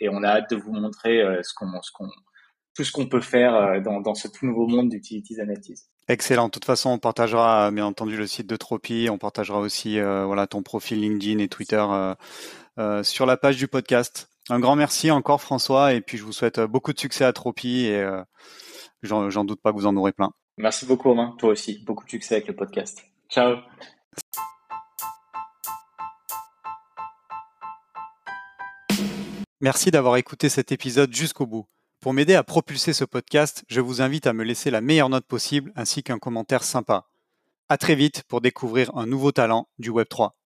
et 0.00 0.08
on 0.08 0.24
a 0.24 0.28
hâte 0.30 0.50
de 0.50 0.56
vous 0.56 0.72
montrer 0.72 1.22
ce 1.44 1.54
qu'on 1.54 1.80
ce 1.80 1.92
qu'on 1.92 2.08
tout 2.74 2.82
ce 2.82 2.90
qu'on 2.90 3.06
peut 3.06 3.20
faire 3.20 3.80
dans, 3.82 4.00
dans 4.00 4.14
ce 4.14 4.26
tout 4.26 4.46
nouveau 4.46 4.66
monde 4.66 4.88
d'utilities 4.88 5.36
NFTs. 5.36 5.91
Excellent. 6.08 6.46
De 6.46 6.50
toute 6.50 6.64
façon, 6.64 6.90
on 6.90 6.98
partagera 6.98 7.70
bien 7.70 7.86
entendu 7.86 8.16
le 8.16 8.26
site 8.26 8.46
de 8.46 8.56
Tropi. 8.56 9.08
On 9.10 9.18
partagera 9.18 9.60
aussi 9.60 9.98
euh, 9.98 10.24
voilà 10.26 10.46
ton 10.46 10.62
profil 10.62 11.00
LinkedIn 11.00 11.38
et 11.38 11.48
Twitter 11.48 11.84
euh, 11.88 12.14
euh, 12.78 13.02
sur 13.02 13.24
la 13.24 13.36
page 13.36 13.56
du 13.56 13.68
podcast. 13.68 14.28
Un 14.48 14.58
grand 14.58 14.74
merci 14.74 15.10
encore 15.12 15.40
François 15.40 15.92
et 15.92 16.00
puis 16.00 16.18
je 16.18 16.24
vous 16.24 16.32
souhaite 16.32 16.60
beaucoup 16.60 16.92
de 16.92 16.98
succès 16.98 17.24
à 17.24 17.32
Tropi 17.32 17.86
et 17.86 18.04
j'en 19.02 19.44
doute 19.44 19.62
pas 19.62 19.70
que 19.70 19.76
vous 19.76 19.86
en 19.86 19.96
aurez 19.96 20.12
plein. 20.12 20.32
Merci 20.58 20.84
beaucoup 20.84 21.10
Romain. 21.10 21.36
Toi 21.38 21.50
aussi. 21.50 21.78
Beaucoup 21.84 22.04
de 22.04 22.10
succès 22.10 22.34
avec 22.34 22.48
le 22.48 22.56
podcast. 22.56 23.04
Ciao. 23.30 23.58
Merci 29.60 29.92
d'avoir 29.92 30.16
écouté 30.16 30.48
cet 30.48 30.72
épisode 30.72 31.14
jusqu'au 31.14 31.46
bout. 31.46 31.66
Pour 32.02 32.14
m'aider 32.14 32.34
à 32.34 32.42
propulser 32.42 32.94
ce 32.94 33.04
podcast, 33.04 33.62
je 33.68 33.80
vous 33.80 34.02
invite 34.02 34.26
à 34.26 34.32
me 34.32 34.42
laisser 34.42 34.72
la 34.72 34.80
meilleure 34.80 35.08
note 35.08 35.24
possible 35.24 35.72
ainsi 35.76 36.02
qu'un 36.02 36.18
commentaire 36.18 36.64
sympa. 36.64 37.06
À 37.68 37.78
très 37.78 37.94
vite 37.94 38.24
pour 38.26 38.40
découvrir 38.40 38.90
un 38.96 39.06
nouveau 39.06 39.30
talent 39.30 39.68
du 39.78 39.92
Web3. 39.92 40.32